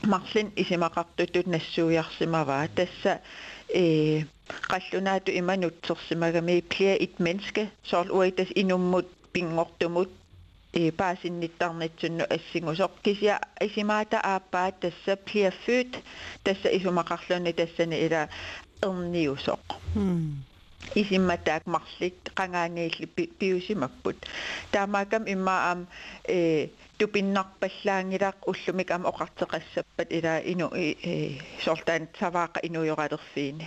maqlin 0.08 0.54
isimaqartutut 0.58 1.48
nassuujarsimavaa. 1.48 2.68
Tässä 2.68 3.20
qallunaatu 4.72 5.32
imanutsersimagami 5.32 6.62
plia 6.62 6.96
it 7.00 7.20
menneske, 7.20 7.72
sol 7.84 8.10
uitas 8.12 8.48
inummut 8.56 9.08
pingortumut 9.34 10.12
э 10.73 10.91
паасинниттарнитсунну 10.91 12.25
ассигусоқ 12.37 12.93
кися 13.05 13.35
исимаата 13.61 14.19
ааппаат 14.33 14.75
тасса 14.81 15.17
plia 15.27 15.51
født 15.65 15.93
тасса 16.45 16.69
исумақарлуни 16.79 17.53
тассани 17.53 17.97
ила 18.07 18.23
эрниусоқ 18.83 19.61
исимматаак 20.95 21.67
марлит 21.67 22.21
qangaaniilli 22.39 23.07
piusimapпут 23.39 24.19
таамаакам 24.73 25.25
иммаам 25.35 25.87
э 26.29 26.69
тупиннарпаллаангилаақ 26.99 28.39
уллумик 28.51 28.91
ам 28.91 29.03
оқартеқассаппат 29.11 30.09
ила 30.19 30.35
ину 30.53 30.67
э 30.75 31.39
сортаан 31.65 32.09
савааqa 32.21 32.59
инуйоралерфиини 32.69 33.67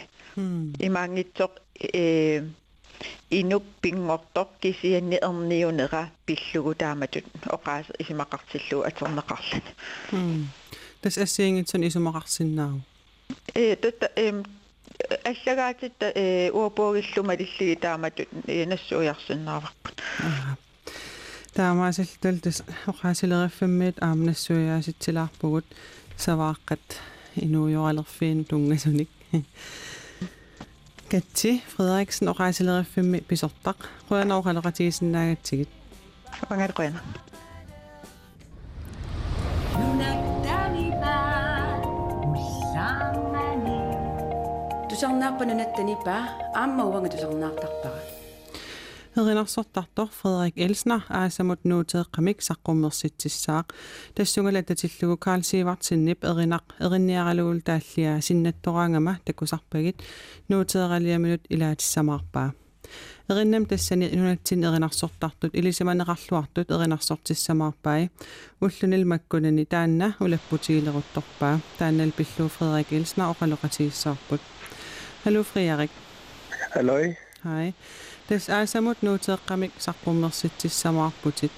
имаангитсоқ 0.88 1.52
э 1.94 2.44
инуп 3.30 3.64
пингортор 3.82 4.48
кисианни 4.62 5.18
эрниунера 5.22 6.12
пиллугу 6.26 6.74
тааматут 6.76 7.26
оqaas 7.46 7.86
исимақартиллуу 8.00 8.84
атернеқарлани 8.90 10.48
тас 11.02 11.18
ассиингитсун 11.18 11.84
исумақарсиннаау 11.88 12.82
э 13.54 13.76
тата 13.76 14.12
эм 14.16 14.46
аллагаатитта 15.24 16.12
э 16.16 16.52
уопоогиллума 16.52 17.36
лиллиги 17.36 17.76
тааматут 17.76 18.30
нассуярсиннааварпут 18.48 19.96
таамаасиллтул 21.54 22.38
тас 22.40 22.64
оqaасилериффаммиит 22.92 23.98
аамнассуяаситсилаарпугут 24.04 25.66
савааққат 26.18 26.86
инуйоралерфиин 27.36 28.46
тунгасуник 28.46 29.10
катси 31.12 31.62
Фредерикsen 31.74 32.28
оqaасилериффамми 32.34 33.20
писортақ 33.30 33.78
қуянаоқалеқатигисиннаагатсигит 34.10 35.70
пангалқуяна 36.50 37.02
тусарнааппанунаттанипа 44.90 46.16
аама 46.54 46.84
уанга 46.86 47.10
тусарнаартарпара 47.10 48.19
Эринарсортартор 49.16 50.10
Фредерик 50.22 50.58
Элснер 50.58 51.04
аасамут 51.10 51.64
нуутеэккамик 51.64 52.42
саққуммерситсissaaq 52.42 53.74
тассунгала 54.16 54.62
татиллугу 54.64 55.18
Карл 55.18 55.44
Сивартсиннип 55.44 56.24
эринақ 56.24 56.76
эринниаралугул 56.80 57.62
тааллиа 57.62 58.22
синнаттораангама 58.22 59.20
такусарпагит 59.26 60.04
нуутеэралиаминут 60.50 61.46
илаатиссамаарпаа 61.50 62.54
эриннам 63.30 63.66
тассани 63.66 64.10
нунатсин 64.10 64.64
эринарсортартут 64.64 65.56
илисаманеқарлуартут 65.56 66.72
эринарсортиссамаарпаи 66.72 68.12
уллунил 68.60 69.06
маккунани 69.08 69.66
таанна 69.66 70.16
улаппутигилерутторпаа 70.20 71.62
тааннал 71.78 72.12
пиллуу 72.12 72.50
Фредерик 72.50 72.92
Элснер 72.92 73.32
оқалоқатигиссаарпут 73.32 74.42
Hallo 75.26 75.42
Frederik. 75.44 75.90
Halløj. 76.76 77.16
Hej. 77.44 77.74
Тас 78.31 78.49
аасамут 78.49 79.03
нуутеэккамик 79.03 79.73
сарпуммерситсиссамаарпутит 79.85 81.51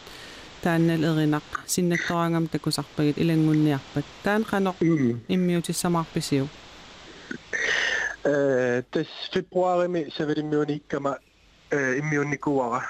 тааннал 0.62 1.02
эринақ 1.10 1.44
синнаттораангам 1.66 2.48
такусарпагит 2.48 3.18
илангунниарпат. 3.18 4.06
Таан 4.24 4.42
қанеқ 4.50 4.76
иммиутиссамаарписиу 5.28 6.48
э 8.24 8.82
тас 8.90 9.06
фебруарими 9.32 10.10
савилиммиуниккама 10.16 11.18
э 11.70 11.98
иммиунникуара 12.00 12.80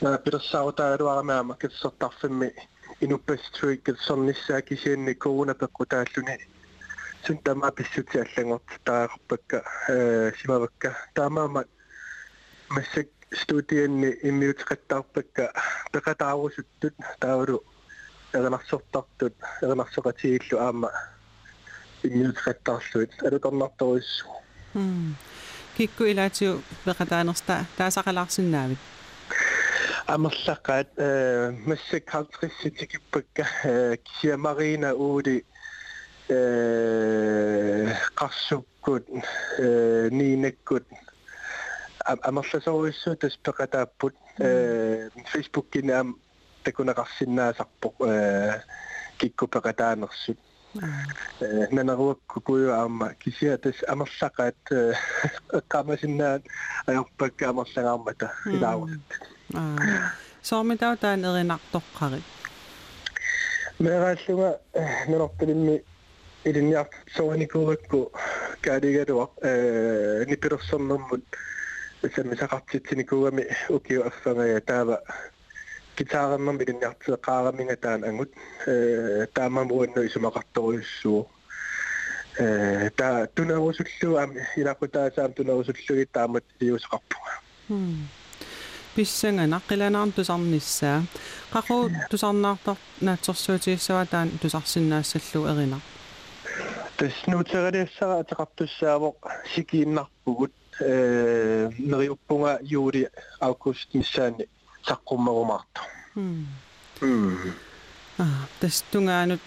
на 0.00 0.18
персаутааруарамаама 0.18 1.56
киссертарфимми 1.56 2.54
инуппастуик 3.00 3.82
киссерниссаа 3.82 4.62
кисианни 4.62 5.14
кууна 5.14 5.54
пеккутааллуни 5.54 6.38
сун 7.26 7.38
тама 7.38 7.72
писсути 7.72 8.18
аллагорт 8.18 8.62
таақарпакка 8.84 9.64
э 9.88 10.32
симавакка. 10.40 10.96
Таамаама 11.14 11.64
массак 12.72 13.08
студианни 13.32 14.10
иммиутеқаттаарпакка 14.28 15.52
пеқатаарусуттут 15.92 16.94
таавалу 17.20 17.58
эрнарсортартут 18.32 19.34
эрнарсоқатигиллу 19.60 20.58
аама 20.58 20.90
иммиутеқаттаарлуит 22.02 23.12
алуторнарторуссу 23.28 24.26
кикку 25.76 26.04
илаатиу 26.04 26.62
пеқатаанерста 26.86 27.54
таасақалаарсинаавит 27.76 28.80
амерлаққаат 30.14 30.88
э 30.96 31.50
массак 31.68 32.04
халтрисситикиппакка 32.08 33.44
кисиа 34.04 34.36
марина 34.36 34.94
уули 34.94 35.44
э 36.28 37.94
qarsukkud 38.18 39.04
э 39.58 40.08
niinakkut 40.18 40.86
амерласоруиссуу 42.05 43.15
таспеқатааппут 43.15 44.15
э 44.39 45.09
фейсбуккини 45.31 45.91
ам 45.91 46.19
такунеқарсинаасарпоқ 46.63 47.95
э 48.07 48.61
киккупеқатаанерсут 49.19 50.37
э 51.41 51.67
нанеруакку 51.71 52.41
куйу 52.41 52.71
аама 52.71 53.13
кисиа 53.15 53.57
тас 53.57 53.75
амерлақаат 53.87 54.61
эққамасиннаат 55.59 56.43
аёрпакка 56.87 57.49
амерлагаармата 57.49 58.31
илааварт 58.45 59.09
аа 59.53 60.11
соомитау 60.41 60.95
таан 60.97 61.25
эринартоққарит 61.25 62.27
мерааллуга 63.79 64.59
нунарталимми 65.07 65.83
илинниар 66.43 66.87
соаникууракку 67.15 68.11
каалигалуа 68.61 69.29
э 69.41 70.25
нипирсэрнэрмут 72.02 72.38
самисақартитсиникугами 72.38 73.46
укиу 73.68 74.06
аффангая 74.06 74.60
таава. 74.60 75.02
Гитаарнэрм 75.96 76.60
илинниартеқаараминга 76.60 77.76
таан 77.76 78.04
ангут. 78.04 78.32
Э 78.66 79.26
таамам 79.32 79.70
уанну 79.70 80.04
исумақарторуйуссуу 80.06 81.28
э 82.38 82.90
та 82.96 83.26
тунерусуллу 83.26 84.16
ам 84.16 84.32
илақутаасаам 84.56 85.32
тунерусуллуги 85.32 86.08
таамат 86.12 86.44
иусеқарпуга 86.60 87.32
писсанга 88.94 89.44
наққиланаарн 89.46 90.12
тусарниссаа 90.12 91.02
қақу 91.52 91.92
тусарнаартар 92.10 92.76
наатсорсуутииссава 93.00 94.06
таан 94.06 94.30
тусарсиннаассаллу 94.40 95.46
эрина. 95.52 95.80
Таснуутералиассара 96.96 98.20
атеқартуссаавоқ 98.22 99.16
сикииннарпугут 99.54 100.52
э 100.80 101.70
нериуппунга 101.78 102.58
юули 102.62 103.10
август 103.40 103.94
миссаани 103.94 104.48
саққуммерумаарто 104.86 105.80
м 106.16 106.46
аа 108.18 108.48
тастунгаанут 108.60 109.40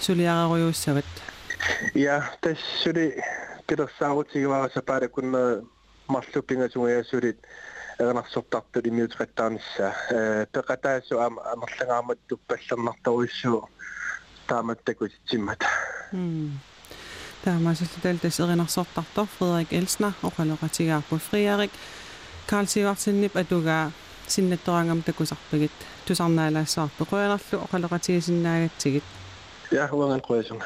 сулиараруйууссават 0.00 1.04
я 1.94 2.30
тассули 2.40 3.22
пилерсаарутигивараса 3.66 4.82
паалакунна 4.82 5.62
марлуппингасунгаясулит 6.08 7.38
эрнарсортарту 7.98 8.80
лимиутеқаттаарнissaа 8.80 9.92
э 10.10 10.46
пеқатаасу 10.52 11.18
аама 11.18 11.42
амерлангаамат 11.52 12.18
туппаллернарторуиссуу 12.28 13.68
тааматтакутитсиммата 14.46 15.66
м 16.12 16.58
kaamaasuteltas 17.48 18.40
erinarsortartor 18.40 19.26
Frederik 19.26 19.72
Elsner 19.72 20.12
oqaloqatigaarpu 20.22 21.18
Friarik 21.18 21.70
Karl 22.50 22.66
Sivartinnip 22.66 23.36
atugaa 23.36 23.90
sinnattoraangam 24.26 25.02
takusarpigit 25.02 25.86
tusarnaalaassaarpu 26.06 27.04
qoyanarlu 27.04 27.62
oqaloqatigisinnaagatigit 27.64 29.04
Ja, 29.72 29.88
uangan 29.92 30.20
qoyasunga. 30.20 30.64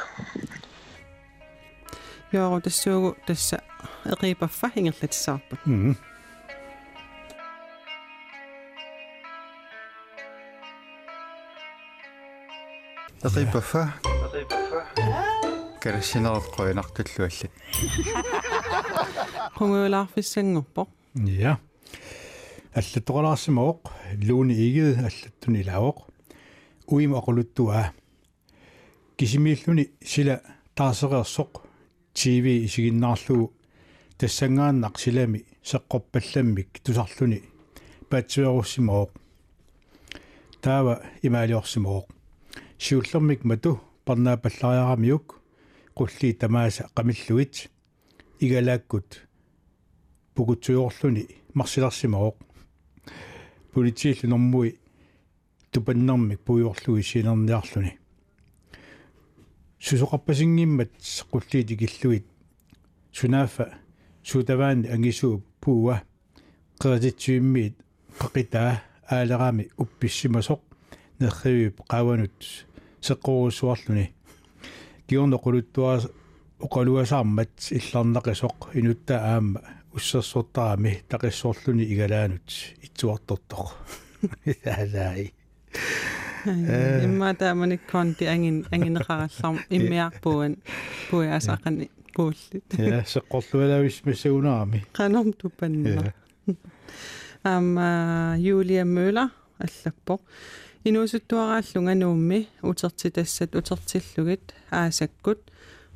Joo, 2.33 2.61
tassuugu 2.61 3.17
tassa 3.27 3.59
eqipaffa 4.13 4.71
hingerlatissaarpu. 4.77 5.57
Mhm. 5.67 5.93
Eqipaffa. 13.27 13.89
Eqipaffa. 14.35 15.32
Карсинерат 15.83 16.47
қуинартуллуаллат 16.55 17.53
қунгуулаарфиссангорпо 19.59 20.87
ja 21.15 21.59
аллаттоқалаарсимаоқ 22.79 23.81
лууни 24.29 24.55
игид 24.67 24.99
аллаттуни 25.09 25.59
илаавоқ 25.63 25.99
уима 26.87 27.19
оқулуттуа 27.19 27.93
кисимииллуни 29.17 29.91
сила 30.05 30.41
таасереерсоқ 30.77 31.51
тв 32.15 32.47
исигиннаарлугу 32.67 33.53
тассангааннақ 34.19 34.95
силами 35.03 35.45
сеққорпалламмик 35.65 36.71
тусарлуни. 36.85 37.43
Паатсуеруссимаоқ 38.09 39.11
таава 40.63 41.03
имаалиорсимаоқ 41.23 42.07
сиуллермик 42.79 43.45
мату 43.45 43.81
парнаапаллариарамиук 44.05 45.42
qulli 45.97 46.35
tamaasa 46.35 46.91
qamilluit 46.97 47.55
игалааккут 48.45 49.09
пугутсуйорлуни 50.35 51.23
марсиларсимаоқ. 51.55 52.37
Политииллу 53.73 54.29
нормуи 54.29 54.79
тупаннэрмик 55.73 56.41
пуйорлуги 56.41 57.03
синерниарлуни 57.03 57.93
сусоқарпасингиммат 59.83 60.93
qulliiti 61.31 61.77
киллуит. 61.77 62.27
Сунаафа 63.13 63.79
сутаваани 64.23 64.89
ангисуу 64.89 65.43
пууа. 65.61 66.03
Qeratitsuimmiit 66.81 67.75
qaqitаа 68.19 68.83
аалерами 69.11 69.71
упписсимасоқ. 69.77 70.61
Нерривип 71.21 71.81
qaavanut 71.91 72.39
seqqorussuarluni 73.01 74.15
киорнеқулуттуа 75.08 76.02
оқалуасаармат 76.60 77.54
илларнақисоқ 77.78 78.74
инутта 78.74 79.16
аама 79.34 79.62
уссерсортарами 79.94 81.04
тақиссоорлуни 81.10 81.84
игалаанут 81.94 82.50
итсуартортоқ 82.86 83.68
таалаи 84.64 85.34
имма 87.06 87.34
тааманик 87.36 87.82
конти 87.92 88.26
ангин 88.26 88.66
ангинеқаралларм 88.72 89.58
иммиарпуан 89.70 90.58
пуяасақани 91.10 91.90
пууллит 92.14 92.66
я 92.78 93.04
сеққорлуалавис 93.14 94.02
массагунаарами 94.06 94.86
каном 94.94 95.34
тупанна 95.34 96.14
ама 97.44 98.36
юлия 98.38 98.84
мøller 98.86 99.30
аллаппо 99.60 100.20
инуусуттуарааллунга 100.85 101.95
нуумми 101.95 102.49
утертитассат 102.63 103.55
утертиллугит 103.55 104.55
аасаккут 104.71 105.39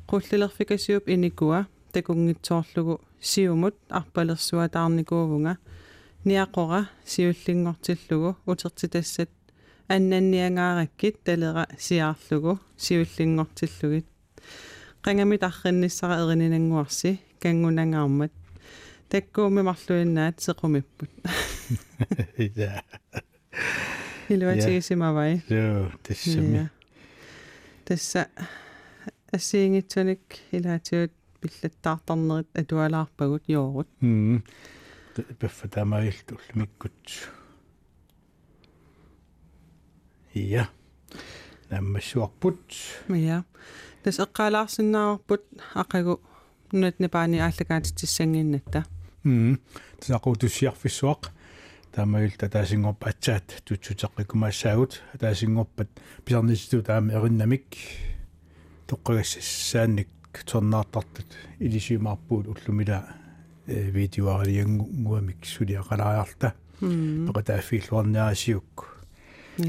qullilerfikasiup 0.09 1.03
inikua 1.13 1.59
takunngitsoorlugu 1.93 2.95
siumut 3.19 3.75
arpalersuatаарnikуувнга 3.99 5.53
ниақора 6.27 6.81
сиуллингортиллугу 7.11 8.29
утерtitassat 8.51 9.31
аннанниангаараккит 9.89 11.15
талера 11.25 11.67
сиаарлугу 11.77 12.59
сиуллингортиллугит 12.77 14.07
qangamit 15.03 15.43
арринниссара 15.49 16.15
эрининангуарси 16.23 17.19
кангунангаармат 17.41 18.33
таккууми 19.09 19.61
марлуиннаат 19.69 20.35
сеқумиппут 20.45 21.11
илуатигисимавай 24.29 25.41
joo 25.49 25.91
тассами 26.03 26.69
тасса 27.85 28.27
ассиингитсуник 29.31 30.21
илаатиут 30.51 31.13
пиллаттаартарнерит 31.41 32.47
атуалаарпагут 32.53 33.43
yoorut 33.47 33.87
м 34.01 34.43
пеффа 35.39 35.67
тамаилтул 35.67 36.41
миккут 36.53 37.29
ja 40.33 40.67
наммассуарпут 41.69 42.59
ja 43.09 43.43
тас 44.03 44.19
эққалаарсиннаарпут 44.19 45.43
ақагу 45.73 46.19
нунат 46.71 46.99
напаани 46.99 47.39
ааллагаатитсангиннатта 47.39 48.85
м 49.23 49.59
тасақу 49.99 50.35
туссиарфиссуақ 51.97 51.97
таамаилта 51.97 52.49
таасингорп 52.49 53.05
атсаат 53.05 53.63
тутсутеққикумаассаагут 53.65 55.01
таасингорпат 55.19 55.89
писарниситу 56.25 56.83
таама 56.83 57.13
эриннамик 57.13 57.65
тоққагассаанник 58.87 60.07
торнаартартут 60.45 61.25
илисимаарпуут 61.59 62.47
уллумила 62.47 63.07
э 63.67 63.89
видеоариангуамик 63.89 65.45
сулиақалаариарта 65.45 66.53
пеқатааффииллуарниарасиук 66.79 69.03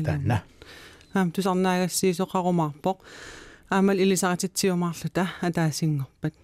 таанна. 0.04 0.42
Аам 1.14 1.32
тусарнаагассиисоқарумаарпоқ 1.32 2.98
аамал 3.70 3.98
илисаратитсиумаарлута 3.98 5.28
атаасингорпат 5.40 6.34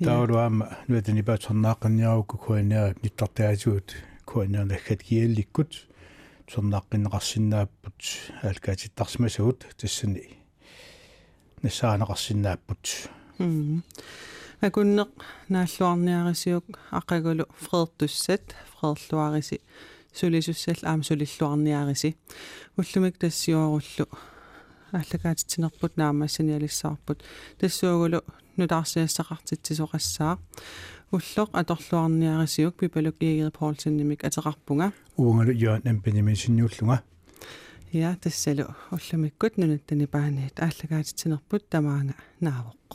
таулуама 0.00 0.78
нуатани 0.88 1.22
паатсорнааққинниарукку 1.22 2.38
куаниарап 2.38 3.02
ниттартаасуут 3.04 3.92
куаниарнаггат 4.24 5.02
киалликкут 5.04 5.72
сорнааққиннеқарсинааппут 6.48 8.00
аалкаатиттарсимасагут 8.42 9.66
тассани 9.76 10.40
нассаанеқарсинааппут 11.62 12.84
м 13.38 13.84
акуннеқ 14.62 15.12
нааллуарниарисиук 15.52 16.66
ақагулу 16.90 17.44
фреертуссат 17.60 18.56
фреерлуариси 18.72 19.60
сулисуссал 20.14 20.80
аама 20.82 21.04
сулиллуарниариси 21.04 22.16
уллумик 22.78 23.18
тассиуаруллу 23.18 24.08
аллагаатитсинерпут 24.92 25.96
наамассаниалиссаарпут 25.96 27.22
тассуугулу 27.58 28.22
нутаарсиассақартитсисоқассаа 28.60 30.38
уллоқ 31.12 31.48
аторлуарниарисиук 31.60 32.74
пипалук 32.80 33.16
иигери 33.20 33.50
поолсиннимик 33.50 34.24
атеқарпунга 34.28 34.92
уунгалу 35.16 35.52
юан 35.52 35.82
ампанимисинниуллунга 35.92 37.02
я 37.92 38.14
тассалу 38.22 38.66
уллумиккут 38.90 39.58
нунаттани 39.58 40.06
пааниит 40.06 40.60
ааллагаатитсинерпут 40.60 41.68
тамаанга 41.68 42.14
наавоқ 42.40 42.92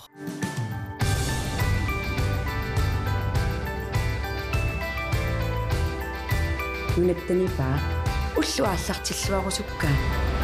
нунаттани 6.97 7.47
паа 7.57 7.77
уллуааллартиллуарусуккаа 8.39 10.34